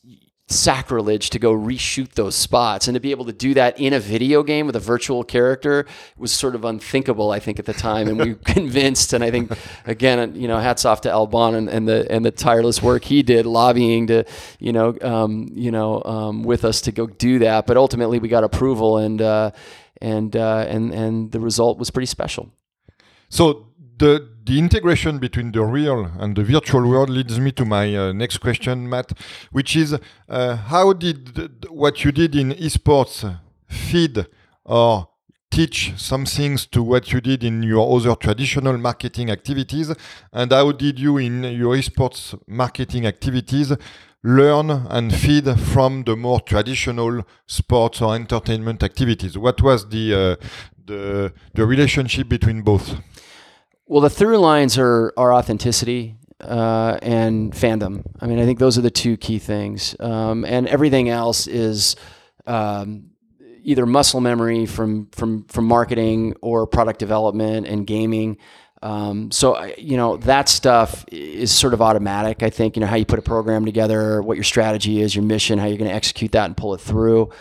[0.49, 2.87] sacrilege to go reshoot those spots.
[2.87, 5.85] And to be able to do that in a video game with a virtual character
[6.17, 8.07] was sort of unthinkable I think at the time.
[8.07, 9.51] And we convinced and I think
[9.85, 13.21] again you know hats off to Alban and, and the and the tireless work he
[13.21, 14.25] did lobbying to
[14.59, 17.67] you know um, you know um, with us to go do that.
[17.67, 19.51] But ultimately we got approval and uh,
[20.01, 22.51] and uh, and and the result was pretty special.
[23.29, 27.95] So the the integration between the real and the virtual world leads me to my
[27.95, 29.13] uh, next question, Matt,
[29.51, 29.95] which is
[30.27, 34.25] uh, how did what you did in esports feed
[34.65, 35.07] or
[35.51, 39.93] teach some things to what you did in your other traditional marketing activities,
[40.33, 43.71] and how did you in your esports marketing activities
[44.23, 49.37] learn and feed from the more traditional sports or entertainment activities?
[49.37, 50.45] What was the uh,
[50.87, 52.99] the the relationship between both?
[53.89, 58.03] Well, the through lines are are authenticity uh, and fandom.
[58.21, 61.95] I mean, I think those are the two key things, um, and everything else is
[62.45, 63.09] um,
[63.63, 68.37] either muscle memory from from from marketing or product development and gaming.
[68.83, 72.43] Um, so you know that stuff is sort of automatic.
[72.43, 75.25] I think you know how you put a program together, what your strategy is, your
[75.25, 77.31] mission, how you're going to execute that and pull it through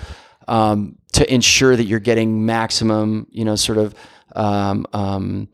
[0.49, 3.95] um, to ensure that you're getting maximum, you know, sort of
[4.37, 5.49] um, um,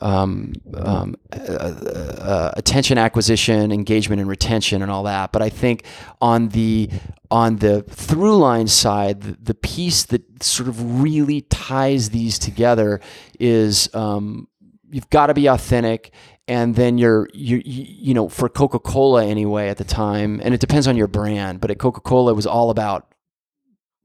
[0.00, 5.32] um, um, uh, uh, attention acquisition, engagement, and retention, and all that.
[5.32, 5.84] But I think
[6.20, 6.90] on the
[7.30, 13.00] on the through line side, the, the piece that sort of really ties these together
[13.40, 14.48] is um,
[14.90, 16.12] you've got to be authentic
[16.48, 20.60] and then you're you you you know for Coca-Cola anyway at the time and it
[20.60, 23.12] depends on your brand but at Coca-Cola it was all about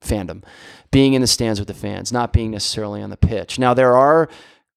[0.04, 0.44] fandom
[0.92, 3.58] being in the stands with the fans not being necessarily on the pitch.
[3.58, 4.30] Now there are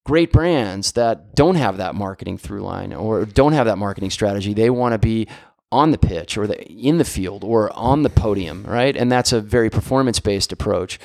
[0.04, 4.54] great brands that don't have that marketing through line or don't have that marketing strategy.
[4.54, 5.26] They want to be
[5.72, 8.96] on the pitch or the, in the field or on the podium right?
[8.96, 11.00] And that's a very performance based approach.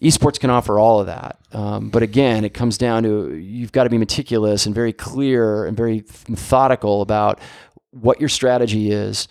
[0.00, 1.38] Esports can offer all of that.
[1.52, 5.64] Um, but again, it comes down to you've got to be meticulous and very clear
[5.64, 7.40] and very methodical about
[7.90, 9.28] what your strategy is,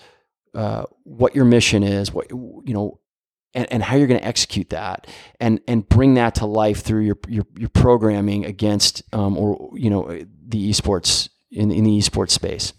[0.56, 3.00] uh, what your mission is, what you know,
[3.54, 5.08] and, and how you're going to execute that,
[5.40, 9.90] and and bring that to life through your your, your programming against um, or you
[9.90, 10.08] know
[10.48, 12.74] the esports in in the esports space.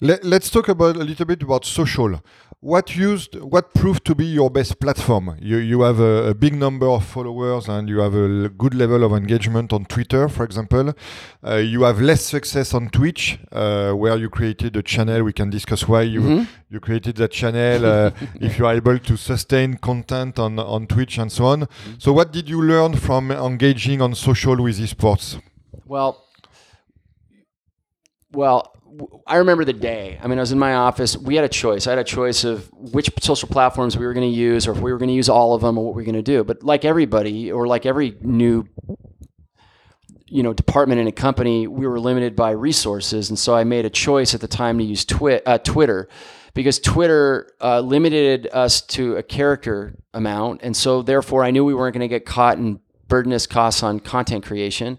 [0.00, 2.20] Let, us talk about a little bit about social.
[2.62, 5.34] What used, what proved to be your best platform?
[5.40, 9.02] You, you have a, a big number of followers and you have a good level
[9.02, 10.92] of engagement on Twitter, for example.
[11.42, 15.22] Uh, you have less success on Twitch, uh, where you created a channel.
[15.22, 16.46] We can discuss why you Mhm.
[16.68, 17.86] you created that channel.
[17.86, 21.66] Uh, if you are able to sustain content on on Twitch and so on.
[21.98, 25.40] So, what did you learn from engaging on social with esports?
[25.86, 26.26] Well,
[28.32, 28.72] well,
[29.26, 30.18] I remember the day.
[30.22, 31.16] I mean, I was in my office.
[31.16, 31.86] We had a choice.
[31.86, 34.78] I had a choice of which social platforms we were going to use, or if
[34.78, 36.44] we were going to use all of them, or what we were going to do.
[36.44, 38.66] But like everybody, or like every new,
[40.26, 43.84] you know, department in a company, we were limited by resources, and so I made
[43.84, 46.08] a choice at the time to use twi- uh, Twitter.
[46.52, 51.74] Because Twitter uh, limited us to a character amount, and so therefore I knew we
[51.74, 54.98] weren't going to get caught in burdenous costs on content creation,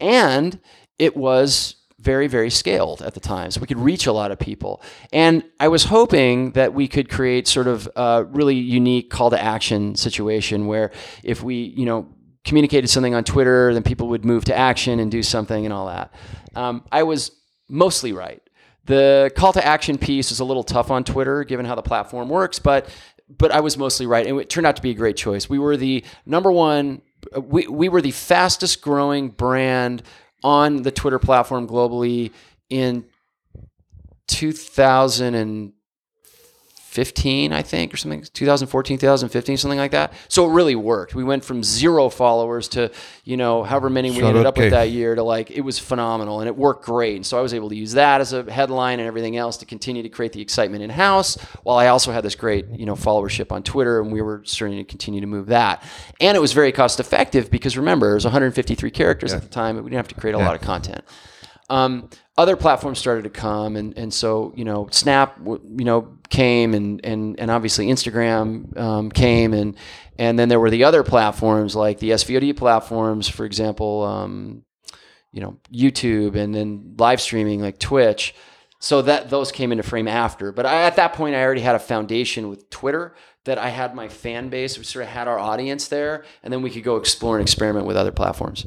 [0.00, 0.58] and
[0.98, 3.50] it was very, very scaled at the time.
[3.50, 4.82] So we could reach a lot of people.
[5.12, 9.40] And I was hoping that we could create sort of a really unique call to
[9.40, 10.92] action situation where
[11.24, 12.08] if we, you know,
[12.44, 15.86] communicated something on Twitter, then people would move to action and do something and all
[15.86, 16.14] that.
[16.54, 17.32] Um, I was
[17.68, 18.40] mostly right.
[18.84, 22.28] The call to action piece is a little tough on Twitter given how the platform
[22.28, 22.88] works, but
[23.28, 25.50] but I was mostly right, and it turned out to be a great choice.
[25.50, 27.02] We were the number one.
[27.36, 30.02] We we were the fastest growing brand
[30.42, 32.32] on the Twitter platform globally
[32.70, 33.04] in
[34.26, 35.72] 2005
[36.88, 40.14] 2015, I think, or something, 2014, 2015, something like that.
[40.28, 41.14] So it really worked.
[41.14, 42.90] We went from zero followers to,
[43.24, 46.40] you know, however many we ended up with that year to like, it was phenomenal
[46.40, 47.16] and it worked great.
[47.16, 49.66] And so I was able to use that as a headline and everything else to
[49.66, 52.94] continue to create the excitement in house while I also had this great, you know,
[52.94, 55.82] followership on Twitter and we were starting to continue to move that.
[56.20, 59.36] And it was very cost effective because remember, it was 153 characters yeah.
[59.36, 59.76] at the time.
[59.76, 60.46] We didn't have to create a yeah.
[60.46, 61.04] lot of content.
[61.70, 62.08] Um,
[62.38, 67.04] other platforms started to come, and, and so you know Snap, you know, came, and
[67.04, 69.76] and and obviously Instagram um, came, and
[70.18, 74.62] and then there were the other platforms like the SVOD platforms, for example, um,
[75.32, 78.34] you know, YouTube, and then live streaming like Twitch.
[78.78, 81.74] So that those came into frame after, but I, at that point I already had
[81.74, 85.38] a foundation with Twitter that I had my fan base, we sort of had our
[85.38, 88.66] audience there, and then we could go explore and experiment with other platforms.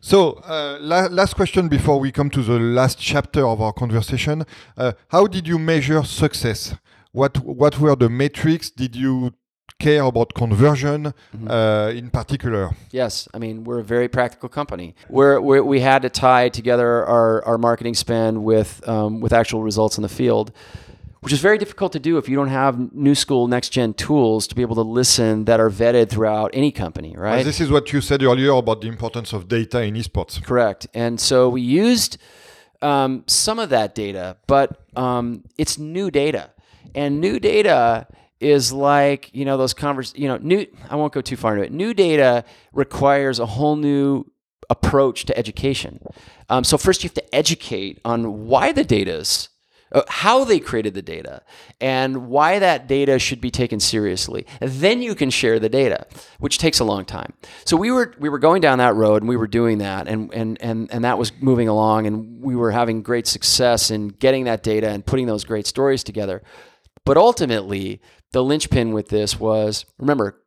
[0.00, 4.44] So, uh, la last question before we come to the last chapter of our conversation:
[4.76, 6.74] uh, How did you measure success?
[7.12, 8.70] What what were the metrics?
[8.70, 9.32] Did you
[9.80, 11.48] care about conversion mm -hmm.
[11.50, 12.70] uh, in particular?
[12.90, 14.94] Yes, I mean we're a very practical company.
[15.08, 19.64] We're, we're we had to tie together our, our marketing spend with um, with actual
[19.64, 20.50] results in the field
[21.20, 24.46] which is very difficult to do if you don't have new school next gen tools
[24.46, 27.36] to be able to listen that are vetted throughout any company, right?
[27.36, 30.42] Well, this is what you said earlier about the importance of data in esports.
[30.42, 30.86] Correct.
[30.94, 32.16] And so we used
[32.82, 36.50] um, some of that data, but um, it's new data.
[36.94, 38.06] And new data
[38.40, 41.66] is like, you know, those convers, you know, new, I won't go too far into
[41.66, 41.72] it.
[41.72, 44.24] New data requires a whole new
[44.70, 46.00] approach to education.
[46.48, 49.50] Um, so first you have to educate on why the data is
[49.92, 51.42] uh, how they created the data
[51.80, 54.46] and why that data should be taken seriously.
[54.60, 56.06] then you can share the data,
[56.38, 57.32] which takes a long time.
[57.64, 60.32] So we were we were going down that road and we were doing that and
[60.32, 64.44] and and and that was moving along and we were having great success in getting
[64.44, 66.42] that data and putting those great stories together.
[67.04, 68.00] But ultimately,
[68.32, 70.40] the linchpin with this was remember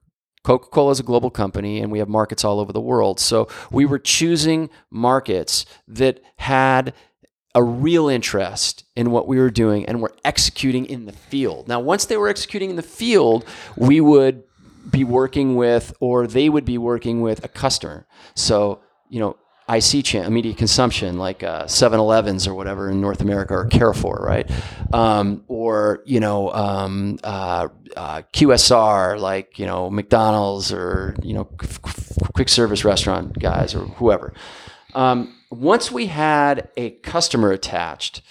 [0.43, 3.19] Coca Cola is a global company and we have markets all over the world.
[3.19, 6.93] So we were choosing markets that had
[7.55, 11.67] a real interest in what we were doing and were executing in the field.
[11.67, 13.45] Now, once they were executing in the field,
[13.75, 14.43] we would
[14.89, 18.07] be working with, or they would be working with a customer.
[18.35, 19.37] So, you know,
[19.69, 24.49] IC channel, immediate consumption, like uh, 7-Elevens or whatever in North America, or Carrefour, right?
[24.91, 31.45] Um, or you know, um, uh, uh, QSR, like you know, McDonald's, or you know,
[32.33, 34.33] quick service restaurant guys, or whoever.
[34.95, 38.21] Um, once we had a customer attached,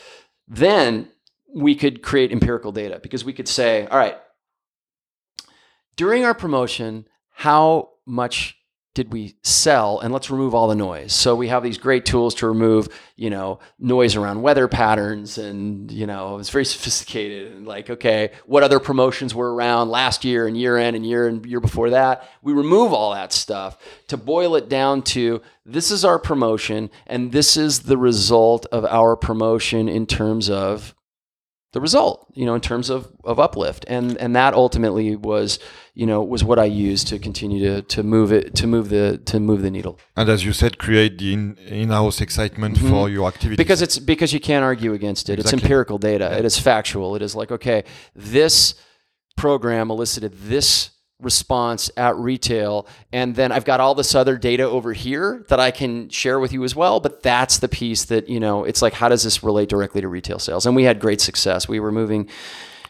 [0.49, 1.09] then
[1.55, 4.17] we could create empirical data because we could say, all right,
[5.97, 8.57] during our promotion, how much
[8.95, 12.35] did we sell and let's remove all the noise so we have these great tools
[12.35, 17.67] to remove you know noise around weather patterns and you know it's very sophisticated and
[17.67, 21.47] like okay what other promotions were around last year and year end and year and
[21.47, 23.79] year before that we remove all that stuff
[24.09, 28.85] to boil it down to this is our promotion and this is the result of
[28.85, 30.95] our promotion in terms of
[31.73, 33.85] the result, you know, in terms of, of uplift.
[33.89, 35.59] And and that ultimately was,
[35.95, 39.19] you know, was what I used to continue to, to move it to move the
[39.19, 39.99] to move the needle.
[40.17, 42.89] And as you said, create the in, in-house excitement mm-hmm.
[42.89, 43.57] for your activity.
[43.57, 45.35] Because it's because you can't argue against it.
[45.35, 45.57] Exactly.
[45.57, 46.29] It's empirical data.
[46.31, 46.39] Yeah.
[46.39, 47.15] It is factual.
[47.15, 47.85] It is like, okay,
[48.15, 48.75] this
[49.37, 50.91] program elicited this
[51.21, 55.71] response at retail and then I've got all this other data over here that I
[55.71, 58.93] can share with you as well but that's the piece that you know it's like
[58.93, 61.93] how does this relate directly to retail sales and we had great success we were
[61.93, 62.29] moving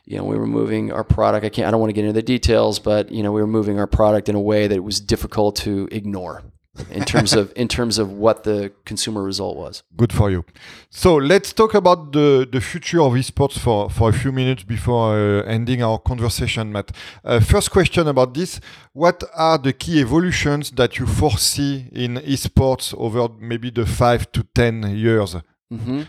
[0.05, 2.13] you know we were moving our product I can't I don't want to get into
[2.13, 4.85] the details but you know we were moving our product in a way that it
[4.85, 6.43] was difficult to ignore
[6.91, 9.83] in terms of in terms of what the consumer result was.
[9.97, 10.45] Good for you.
[10.91, 15.17] So let's talk about the the future of esports for for a few minutes before
[15.17, 16.93] uh, ending our conversation, Matt.
[17.25, 18.61] Uh, first question about this:
[18.93, 24.43] What are the key evolutions that you foresee in esports over maybe the five to
[24.55, 25.37] ten years?
[25.71, 26.07] Mm -hmm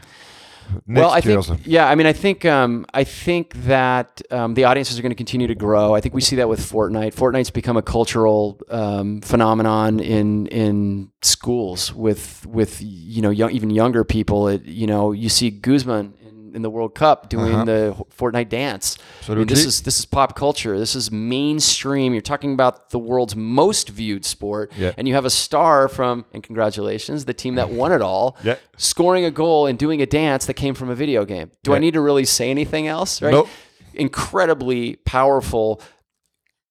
[0.87, 4.97] well, I think, yeah, I mean, I think, um, I think that um, the audiences
[4.97, 5.93] are going to continue to grow.
[5.93, 7.13] I think we see that with Fortnite.
[7.13, 13.69] Fortnite's become a cultural um, phenomenon in in schools with with you know young, even
[13.69, 14.47] younger people.
[14.47, 16.13] It, you know, you see Griezmann
[16.53, 17.65] in the World Cup doing uh-huh.
[17.65, 18.97] the Fortnite dance.
[19.27, 20.77] I mean, this is this is pop culture.
[20.77, 22.13] This is mainstream.
[22.13, 24.93] You're talking about the world's most viewed sport, yeah.
[24.97, 28.55] and you have a star from and congratulations, the team that won it all, yeah.
[28.77, 31.51] scoring a goal and doing a dance that came from a video game.
[31.63, 31.77] Do yeah.
[31.77, 33.21] I need to really say anything else?
[33.21, 33.31] Right?
[33.31, 33.49] Nope.
[33.93, 35.81] Incredibly powerful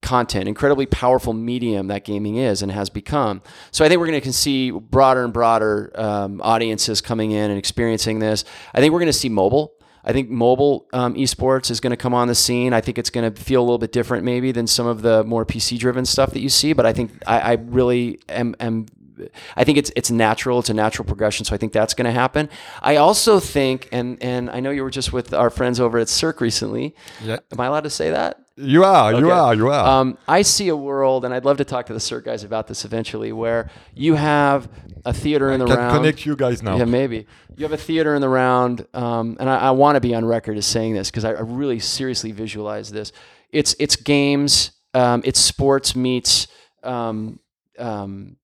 [0.02, 3.40] content, incredibly powerful medium that gaming is and has become.
[3.70, 7.58] So I think we're going to see broader and broader um, audiences coming in and
[7.58, 8.44] experiencing this.
[8.74, 9.74] I think we're going to see mobile.
[10.04, 12.72] I think mobile um, esports is going to come on the scene.
[12.72, 15.22] I think it's going to feel a little bit different maybe than some of the
[15.22, 16.72] more PC driven stuff that you see.
[16.72, 18.86] But I think I, I really am, am
[19.56, 20.58] I think it's it's natural.
[20.58, 21.44] It's a natural progression.
[21.44, 22.48] So I think that's going to happen.
[22.80, 26.08] I also think, and and I know you were just with our friends over at
[26.08, 26.96] Cirque recently.
[27.22, 27.38] Yeah.
[27.52, 28.41] Am I allowed to say that?
[28.56, 29.30] You are, you Okay.
[29.30, 29.86] are, you are.
[30.00, 32.66] Um, I see a world, and I'd love to talk to the Cirque guys about
[32.66, 34.68] this eventually, where you have
[35.06, 35.96] a theater in the Can round.
[35.96, 36.76] connect you guys now.
[36.76, 37.26] Yeah, maybe.
[37.56, 40.24] You have a theater in the round, um, and I, I want to be on
[40.26, 43.10] record as saying this because I, I really seriously visualize this.
[43.50, 46.46] It's it's games, um, it's sports meets
[46.82, 47.38] um,
[47.78, 48.36] um,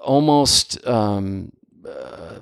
[0.00, 1.52] almost um,
[1.86, 2.38] uh,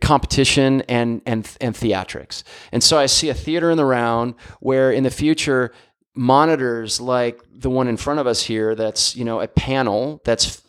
[0.00, 2.42] competition and and and theatrics.
[2.72, 5.72] And so I see a theater in the round where in the future
[6.14, 10.62] monitors like the one in front of us here that's you know a panel that's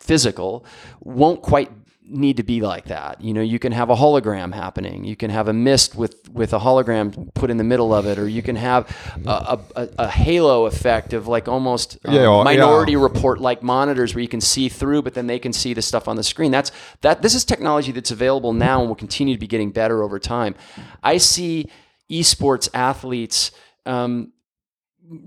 [0.00, 0.64] physical
[1.00, 1.70] won't quite
[2.06, 3.20] need to be like that.
[3.22, 5.04] You know, you can have a hologram happening.
[5.04, 8.18] You can have a mist with with a hologram put in the middle of it,
[8.18, 8.94] or you can have
[9.26, 13.02] a, a, a halo effect of like almost um, Yeah, or- minority yeah.
[13.02, 16.06] report like monitors where you can see through, but then they can see the stuff
[16.06, 16.50] on the screen.
[16.50, 17.22] That's that.
[17.22, 20.54] This is technology that's available now and will continue to be getting better over time.
[21.02, 21.70] I see
[22.10, 23.50] esports athletes.
[23.86, 24.32] Um,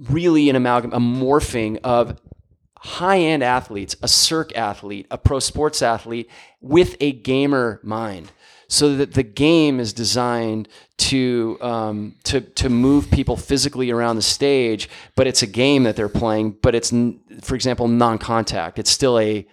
[0.09, 2.19] really an amalgam, a morphing of
[2.81, 6.29] high end athletes, a Cirque athlete, a pro sports athlete
[6.61, 8.31] with a gamer mind.
[8.69, 10.67] So that the game is designed
[10.97, 15.95] to um, to to move people physically around the stage, but it's a game that
[15.95, 16.57] they're playing.
[16.61, 16.91] But it's,
[17.41, 18.77] for example, non-contact.
[18.77, 19.47] It's still a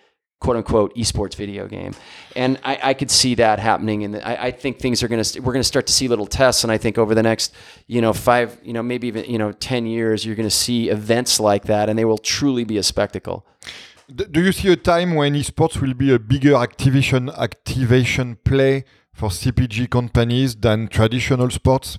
[0.44, 1.94] quote unquote esports video game,
[2.36, 4.04] and I, I could see that happening.
[4.04, 6.26] And I, I think things are going to we're going to start to see little
[6.26, 6.64] tests.
[6.64, 7.54] And I think over the next
[7.86, 10.90] you know five you know maybe even you know ten years, you're going to see
[10.90, 13.46] events like that, and they will truly be a spectacle.
[14.32, 18.84] Do you see a time when esports will be a bigger activation activation play
[19.14, 21.98] for CPG companies than traditional sports?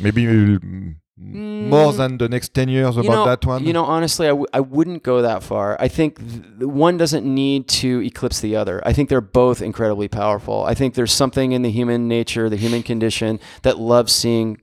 [0.00, 3.64] Maybe mm, more than the next 10 years about you know, that one?
[3.64, 5.76] You know, honestly, I, w- I wouldn't go that far.
[5.78, 8.80] I think th- one doesn't need to eclipse the other.
[8.86, 10.64] I think they're both incredibly powerful.
[10.64, 14.60] I think there's something in the human nature, the human condition, that loves seeing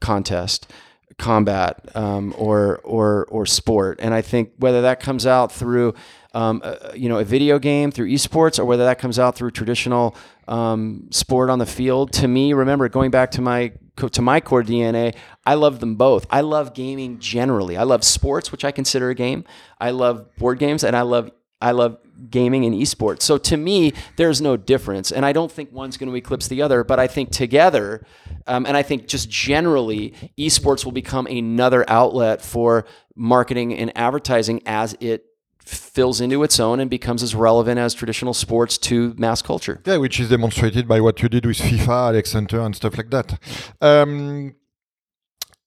[0.00, 0.70] contest,
[1.18, 3.98] combat, um, or or or sport.
[4.00, 5.94] And I think whether that comes out through
[6.32, 9.50] um, a, you know a video game through esports or whether that comes out through
[9.50, 10.14] traditional
[10.48, 12.12] um, sport on the field.
[12.14, 15.14] To me, remember going back to my to my core DNA,
[15.44, 16.26] I love them both.
[16.30, 17.76] I love gaming generally.
[17.76, 19.44] I love sports, which I consider a game.
[19.80, 21.30] I love board games, and I love
[21.60, 21.98] I love
[22.30, 23.22] gaming and esports.
[23.22, 26.62] So to me, there's no difference, and I don't think one's going to eclipse the
[26.62, 26.84] other.
[26.84, 28.06] But I think together,
[28.46, 34.62] um, and I think just generally, esports will become another outlet for marketing and advertising
[34.64, 35.24] as it
[35.68, 39.80] fills into its own and becomes as relevant as traditional sports to mass culture.
[39.84, 43.10] Yeah, which is demonstrated by what you did with FIFA, Alex Hunter, and stuff like
[43.10, 43.38] that.
[43.80, 44.54] Um,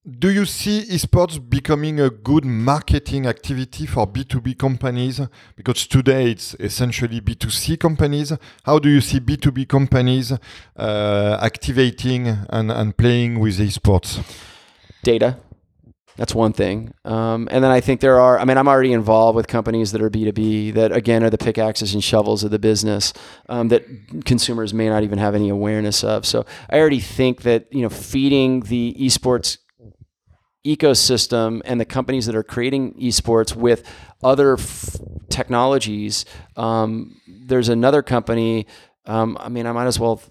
[0.03, 5.21] do you see esports becoming a good marketing activity for B2B companies?
[5.55, 8.33] Because today it's essentially B2C companies.
[8.63, 10.33] How do you see B2B companies
[10.75, 14.19] uh, activating and, and playing with esports?
[15.03, 15.37] data.
[16.17, 16.93] That's one thing.
[17.05, 20.01] Um, and then I think there are, I mean, I'm already involved with companies that
[20.01, 23.13] are B2B that, again, are the pickaxes and shovels of the business
[23.49, 23.85] um, that
[24.25, 26.25] consumers may not even have any awareness of.
[26.25, 29.57] So I already think that, you know, feeding the esports
[30.65, 33.83] ecosystem and the companies that are creating esports with
[34.23, 34.97] other f-
[35.29, 36.25] technologies.
[36.55, 38.67] Um, there's another company.
[39.05, 40.21] Um, I mean, I might as well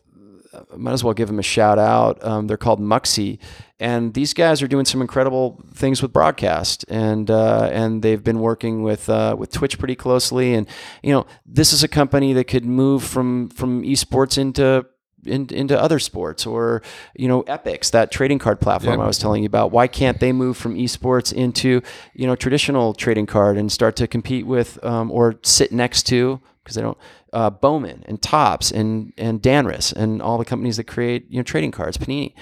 [0.77, 2.23] might as well give them a shout out.
[2.25, 3.39] Um, they're called Muxy,
[3.79, 8.41] and these guys are doing some incredible things with broadcast, and uh, and they've been
[8.41, 10.55] working with uh, with Twitch pretty closely.
[10.55, 10.67] And
[11.03, 14.87] you know, this is a company that could move from from esports into
[15.25, 16.83] in, into other sports or
[17.15, 19.05] you know Epics that trading card platform Yeah.
[19.05, 21.83] I was telling you about why can't they move from esports into
[22.15, 26.41] you know traditional trading card and start to compete with um, or sit next to
[26.71, 26.99] because they don't
[27.33, 31.43] uh, Bowman and Topps and and Donruss and all the companies that create you know
[31.43, 32.35] trading cards Panini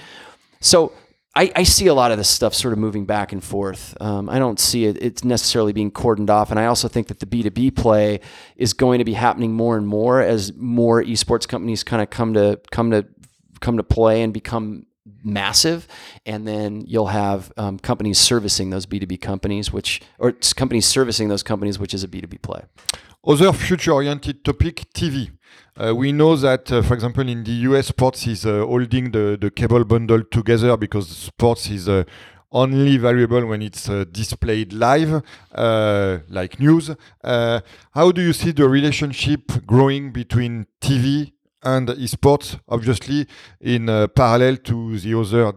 [0.61, 0.93] so
[1.35, 3.95] I, I see a lot of this stuff sort of moving back and forth.
[4.01, 7.19] Um, I don't see it it's necessarily being cordoned off, and I also think that
[7.19, 8.19] the B two B play
[8.55, 12.33] is going to be happening more and more as more esports companies kind of come
[12.33, 13.05] to come to
[13.61, 14.87] come to play and become
[15.23, 15.87] massive,
[16.25, 20.87] and then you'll have um, companies servicing those B two B companies, which or companies
[20.87, 22.63] servicing those companies, which is a B two B play.
[23.27, 25.29] Other future-oriented topic, TV.
[25.75, 29.37] Uh, we know that, uh, for example, in the US, sports is uh, holding the,
[29.39, 32.05] the cable bundle together because sports is uh,
[32.53, 35.21] only valuable when it's uh, displayed live,
[35.53, 36.91] uh, like news.
[37.21, 43.27] How do you see the relationship growing between TV and esports, obviously,
[43.59, 45.53] in parallel to the other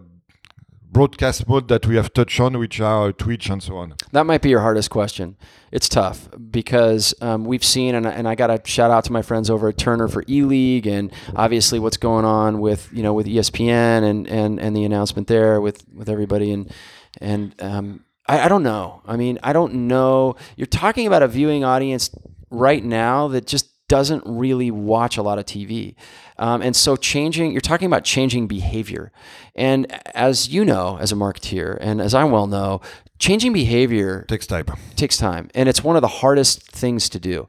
[0.93, 3.95] broadcast mode that we have touched on, which are Twitch and so on?
[4.11, 5.35] That might be your hardest question.
[5.71, 9.23] It's tough because um, we've seen, and, and I got to shout out to my
[9.23, 13.13] friends over at Turner for E League, and obviously what's going on with you know
[13.13, 16.71] with ESPN and and and the announcement there with with everybody and
[17.19, 19.01] and um, I, I don't know.
[19.05, 20.35] I mean, I don't know.
[20.55, 22.09] You're talking about a viewing audience
[22.49, 25.95] right now that just doesn't really watch a lot of TV.
[26.43, 29.13] Um, and so changing, you're talking about changing behavior.
[29.55, 32.81] And as you know, as a marketeer, and as I well know,
[33.17, 34.65] changing behavior takes time.
[34.97, 35.49] Takes time.
[35.55, 37.47] And it's one of the hardest things to do.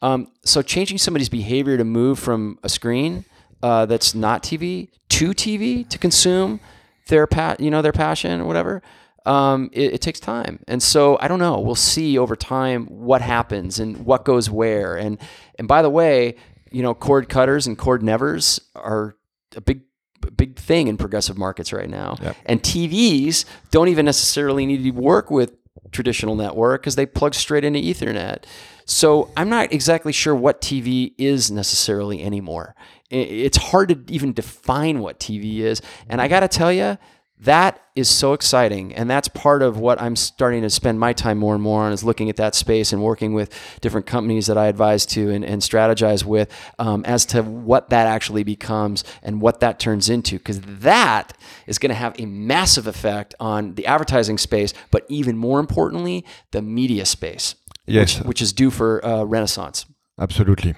[0.00, 3.24] Um, so changing somebody's behavior to move from a screen
[3.64, 6.60] uh, that's not TV to TV to consume
[7.08, 8.80] their pa- you know, their passion or whatever
[9.24, 10.60] um, it, it, takes time.
[10.68, 11.58] And so I don't know.
[11.58, 14.94] We'll see over time what happens and what goes where.
[14.94, 15.18] And
[15.58, 16.36] and by the way,
[16.70, 19.16] you know, cord cutters and cord nevers are
[19.56, 19.82] a big
[20.36, 22.16] big thing in progressive markets right now.
[22.20, 22.36] Yep.
[22.46, 25.52] And TVs don't even necessarily need to work with
[25.92, 28.44] traditional network because they plug straight into Ethernet.
[28.84, 32.74] So I'm not exactly sure what TV is necessarily anymore.
[33.10, 35.80] It's hard to even define what TV is.
[36.08, 36.98] And I got to tell you,
[37.40, 41.38] that is so exciting and that's part of what i'm starting to spend my time
[41.38, 44.56] more and more on is looking at that space and working with different companies that
[44.56, 49.40] i advise to and, and strategize with um, as to what that actually becomes and
[49.40, 50.38] what that turns into.
[50.38, 51.36] Because that
[51.66, 56.24] is going to have a massive effect on the advertising space but even more importantly
[56.52, 57.54] the media space
[57.86, 58.18] yes.
[58.18, 59.86] which, which is due for uh, renaissance.
[60.18, 60.74] Absolutely.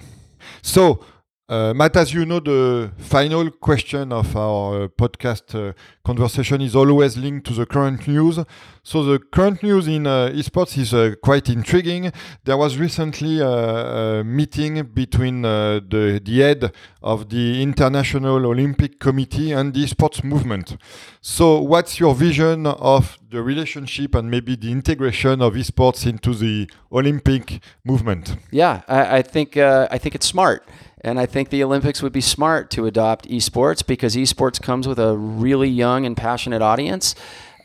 [0.61, 1.03] So
[1.49, 5.73] uh, Matt, as you know, the final question of our uh, podcast uh,
[6.05, 8.37] conversation is always linked to the current news.
[8.83, 12.11] So the current news in uh, esports is uh, quite intriguing.
[12.43, 16.71] There was recently a, a meeting between uh, the, the head
[17.01, 20.77] of the International Olympic Committee and the esports movement.
[21.19, 26.69] So what's your vision of the relationship and maybe the integration of esports into the
[26.91, 28.35] Olympic movement?
[28.51, 30.63] Yeah, I, I think I think it's smart.
[31.01, 34.99] And I think the Olympics would be smart to adopt esports because esports comes with
[34.99, 37.15] a really young and passionate audience.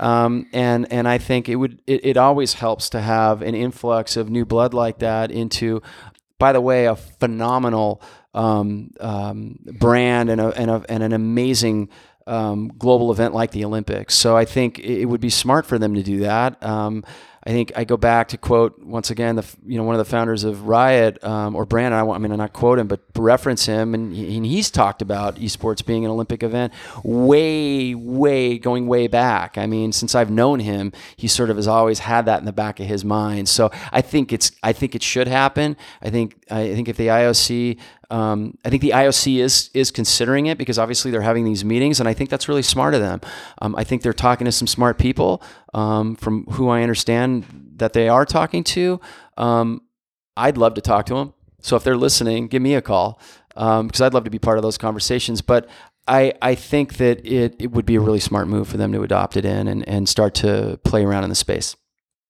[0.01, 4.17] Um, and and I think it would it, it always helps to have an influx
[4.17, 5.83] of new blood like that into,
[6.39, 8.03] by the way, a phenomenal
[8.35, 11.89] um, um, brand and, a, and, a, and an amazing
[12.27, 14.15] um, global event like the Olympics.
[14.15, 16.61] So I think it would be smart for them to do that.
[17.47, 20.11] I think I go back to quote once again the you know one of the
[20.11, 22.01] founders of Riot um, or Brandon.
[22.01, 25.03] I, I mean, I not quote him, but reference him, and, he, and, he's talked
[25.03, 26.73] about esports being an Olympic event
[27.03, 29.59] way, way going way back.
[29.59, 32.53] I mean, since I've known him, he sort of has always had that in the
[32.53, 33.49] back of his mind.
[33.49, 35.77] So I think it's I think it should happen.
[36.01, 37.79] I think I think if the IOC
[38.15, 41.99] um, I think the IOC is is considering it because obviously they're having these meetings,
[41.99, 43.21] and I think that's really smart of them.
[43.61, 45.43] Um, I think they're talking to some smart people
[45.73, 47.45] um, from who I understand
[47.77, 49.01] that they are talking to.
[49.37, 49.81] Um,
[50.37, 51.35] I'd love to talk to them.
[51.61, 53.19] So if they're listening, give me a call
[53.49, 55.41] because um, I'd love to be part of those conversations.
[55.41, 55.69] But
[56.07, 59.03] I, I think that it, it would be a really smart move for them to
[59.03, 61.75] adopt it in and, and start to play around in the space.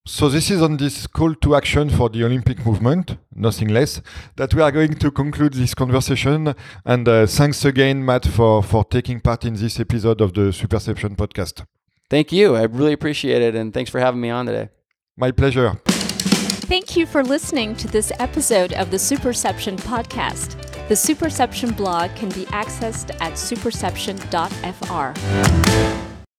[0.06, 4.02] So this is on this call to action for the Olympic movement, nothing less,
[4.36, 6.54] that we are going to conclude this conversation.
[6.84, 11.16] And uh, thanks again, Matt, for, for taking part in this episode of the Superception
[11.16, 11.64] podcast.
[12.10, 12.54] Thank you.
[12.54, 13.54] I really appreciate it.
[13.54, 14.68] And thanks for having me on today.
[15.16, 15.80] My pleasure.
[15.86, 20.60] Thank you for listening to this episode of the Superception podcast.
[20.88, 26.13] The Superception blog can be accessed at superception.fr.